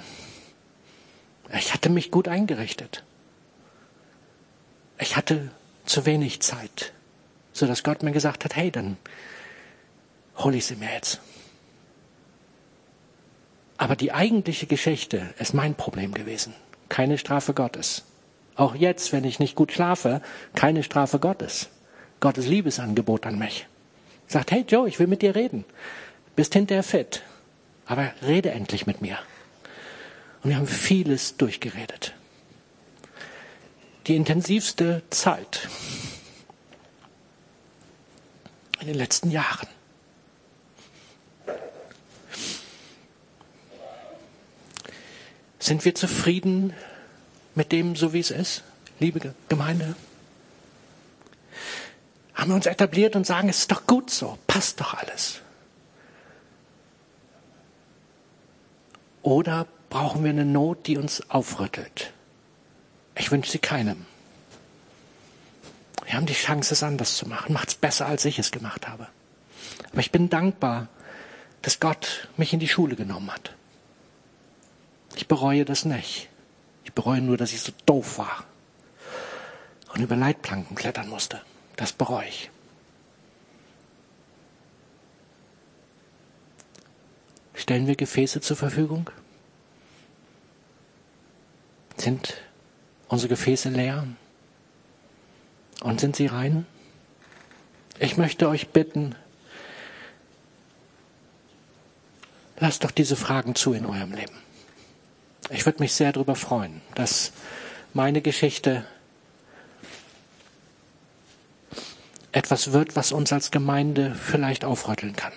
Ich 1.53 1.75
hatte 1.75 1.91
mich 1.91 2.11
gut 2.11 2.29
eingerichtet. 2.29 3.05
Ich 4.99 5.17
hatte 5.17 5.51
zu 5.87 6.07
wenig 6.07 6.41
Zeit, 6.41 6.93
so 7.53 7.67
dass 7.67 7.83
Gott 7.83 8.03
mir 8.03 8.13
gesagt 8.13 8.45
hat, 8.45 8.55
hey, 8.55 8.71
dann 8.71 8.97
hole 10.37 10.57
ich 10.57 10.67
sie 10.67 10.77
mir 10.77 10.93
jetzt. 10.93 11.21
Aber 13.79 13.97
die 13.97 14.13
eigentliche 14.13 14.67
Geschichte 14.67 15.35
ist 15.39 15.55
mein 15.55 15.75
Problem 15.75 16.13
gewesen, 16.13 16.55
keine 16.91 17.17
Strafe 17.17 17.55
Gottes. 17.55 18.05
Auch 18.55 18.75
jetzt, 18.75 19.13
wenn 19.13 19.25
ich 19.25 19.39
nicht 19.39 19.55
gut 19.55 19.73
schlafe, 19.73 20.21
keine 20.55 20.83
Strafe 20.83 21.19
Gottes. 21.19 21.71
Gottes 22.21 22.47
Liebesangebot 22.47 23.25
an 23.25 23.39
mich. 23.39 23.67
Sagt, 24.27 24.51
hey 24.53 24.67
Joe, 24.69 24.87
ich 24.87 24.99
will 24.99 25.07
mit 25.07 25.23
dir 25.23 25.35
reden. 25.35 25.65
Bist 26.37 26.53
hinterher 26.53 26.83
fit. 26.83 27.23
Aber 27.87 28.13
rede 28.23 28.51
endlich 28.51 28.87
mit 28.87 29.01
mir. 29.01 29.19
Und 30.43 30.51
wir 30.51 30.57
haben 30.57 30.67
vieles 30.67 31.37
durchgeredet. 31.37 32.15
Die 34.07 34.17
intensivste 34.17 35.03
Zeit 35.11 35.69
in 38.81 38.87
den 38.87 38.97
letzten 38.97 39.31
Jahren. 39.31 39.69
Sind 45.59 45.85
wir 45.85 45.95
zufrieden 45.95 46.73
mit 47.55 47.71
dem, 47.71 47.95
so 47.95 48.15
wie 48.15 48.21
es 48.21 48.31
ist, 48.31 48.63
liebe 48.99 49.35
Gemeinde? 49.51 49.95
Haben 52.35 52.51
wir 52.51 52.55
uns 52.55 52.65
etabliert 52.65 53.15
und 53.15 53.27
sagen, 53.27 53.51
es 53.51 53.59
ist 53.59 53.71
doch 53.71 53.87
gut 53.87 54.11
so, 54.11 54.39
passt 54.47 54.81
doch 54.81 54.95
alles. 54.95 55.43
Oder 59.23 59.67
brauchen 59.91 60.25
wir 60.25 60.31
eine 60.31 60.47
Not, 60.47 60.87
die 60.87 60.97
uns 60.97 61.29
aufrüttelt? 61.29 62.13
Ich 63.17 63.31
wünsche 63.31 63.51
sie 63.51 63.59
keinem. 63.59 64.07
Wir 66.07 66.15
haben 66.15 66.27
die 66.27 66.33
Chance, 66.33 66.73
es 66.73 66.83
anders 66.83 67.17
zu 67.17 67.29
machen. 67.29 67.53
Macht 67.53 67.69
es 67.69 67.75
besser, 67.75 68.07
als 68.07 68.25
ich 68.25 68.39
es 68.39 68.51
gemacht 68.51 68.89
habe. 68.89 69.09
Aber 69.93 70.01
ich 70.01 70.11
bin 70.11 70.31
dankbar, 70.31 70.89
dass 71.63 71.81
Gott 71.81 72.29
mich 72.37 72.53
in 72.53 72.61
die 72.61 72.69
Schule 72.69 72.97
genommen 72.97 73.31
hat. 73.31 73.55
Ich 75.17 75.29
bereue 75.29 75.65
das 75.65 75.85
nicht. 75.85 76.29
Ich 76.85 76.93
bereue 76.93 77.21
nur, 77.21 77.37
dass 77.37 77.53
ich 77.53 77.61
so 77.61 77.73
doof 77.87 78.19
war 78.19 78.45
und 79.95 80.01
über 80.01 80.17
Leitplanken 80.17 80.77
klettern 80.77 81.09
musste. 81.09 81.41
Das 81.77 81.93
bereue 81.93 82.29
ich. 82.29 82.51
Stellen 87.55 87.87
wir 87.87 87.97
Gefäße 87.97 88.41
zur 88.41 88.57
Verfügung? 88.57 89.11
Sind 92.01 92.35
unsere 93.09 93.29
Gefäße 93.29 93.69
leer? 93.69 94.07
Und 95.83 96.01
sind 96.01 96.17
sie 96.17 96.27
rein? 96.27 96.67
Ich 97.99 98.17
möchte 98.17 98.49
euch 98.49 98.69
bitten, 98.69 99.15
lasst 102.59 102.85
doch 102.85 102.91
diese 102.91 103.17
Fragen 103.17 103.55
zu 103.55 103.75
in 103.75 103.85
eurem 103.85 104.13
Leben. 104.13 104.33
Ich 105.51 105.67
würde 105.67 105.81
mich 105.81 105.93
sehr 105.93 106.13
darüber 106.13 106.37
freuen, 106.37 106.81
dass 106.95 107.33
meine 107.93 108.23
Geschichte 108.23 108.87
etwas 112.33 112.73
wird, 112.73 112.97
was 112.97 113.13
uns 113.13 113.31
als 113.31 113.51
Gemeinde 113.51 114.15
vielleicht 114.15 114.65
aufrütteln 114.65 115.17
kann. 115.17 115.33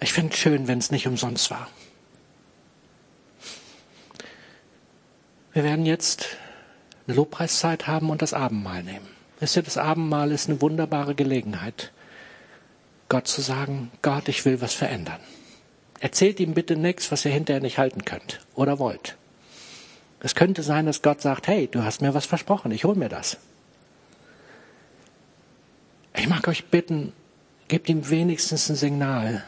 Ich 0.00 0.14
finde 0.14 0.32
es 0.32 0.38
schön, 0.38 0.66
wenn 0.66 0.78
es 0.78 0.90
nicht 0.90 1.06
umsonst 1.06 1.50
war. 1.50 1.68
Wir 5.58 5.64
werden 5.64 5.86
jetzt 5.86 6.36
eine 7.08 7.16
Lobpreiszeit 7.16 7.88
haben 7.88 8.10
und 8.10 8.22
das 8.22 8.32
Abendmahl 8.32 8.84
nehmen. 8.84 9.08
Wisst 9.40 9.56
ihr, 9.56 9.64
das 9.64 9.76
Abendmahl 9.76 10.30
ist 10.30 10.48
eine 10.48 10.62
wunderbare 10.62 11.16
Gelegenheit, 11.16 11.90
Gott 13.08 13.26
zu 13.26 13.40
sagen, 13.40 13.90
Gott, 14.00 14.28
ich 14.28 14.44
will 14.44 14.60
was 14.60 14.72
verändern. 14.72 15.18
Erzählt 15.98 16.38
ihm 16.38 16.54
bitte 16.54 16.76
nichts, 16.76 17.10
was 17.10 17.24
ihr 17.24 17.32
hinterher 17.32 17.60
nicht 17.60 17.76
halten 17.76 18.04
könnt 18.04 18.38
oder 18.54 18.78
wollt. 18.78 19.16
Es 20.20 20.36
könnte 20.36 20.62
sein, 20.62 20.86
dass 20.86 21.02
Gott 21.02 21.22
sagt, 21.22 21.48
hey, 21.48 21.66
du 21.66 21.82
hast 21.82 22.02
mir 22.02 22.14
was 22.14 22.26
versprochen, 22.26 22.70
ich 22.70 22.84
hol 22.84 22.94
mir 22.94 23.08
das. 23.08 23.38
Ich 26.14 26.28
mag 26.28 26.46
euch 26.46 26.66
bitten, 26.66 27.12
gebt 27.66 27.88
ihm 27.88 28.08
wenigstens 28.10 28.68
ein 28.68 28.76
Signal. 28.76 29.42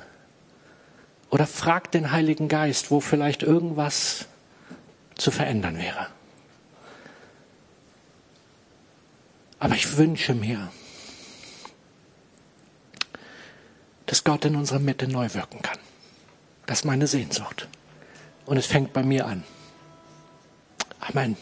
Oder 1.31 1.47
fragt 1.47 1.95
den 1.95 2.11
Heiligen 2.11 2.49
Geist, 2.49 2.91
wo 2.91 2.99
vielleicht 2.99 3.45
irgendwas 3.45 4.27
zu 5.21 5.31
verändern 5.31 5.79
wäre. 5.79 6.09
Aber 9.59 9.75
ich 9.75 9.97
wünsche 9.97 10.35
mir, 10.35 10.73
dass 14.07 14.25
Gott 14.25 14.45
in 14.47 14.57
unserer 14.57 14.79
Mitte 14.79 15.07
neu 15.07 15.33
wirken 15.35 15.61
kann. 15.63 15.79
Das 16.67 16.81
ist 16.81 16.85
meine 16.85 17.07
Sehnsucht. 17.07 17.69
Und 18.47 18.57
es 18.57 18.67
fängt 18.67 18.93
bei 18.93 19.03
mir 19.03 19.27
an. 19.27 19.45
Amen. 21.01 21.37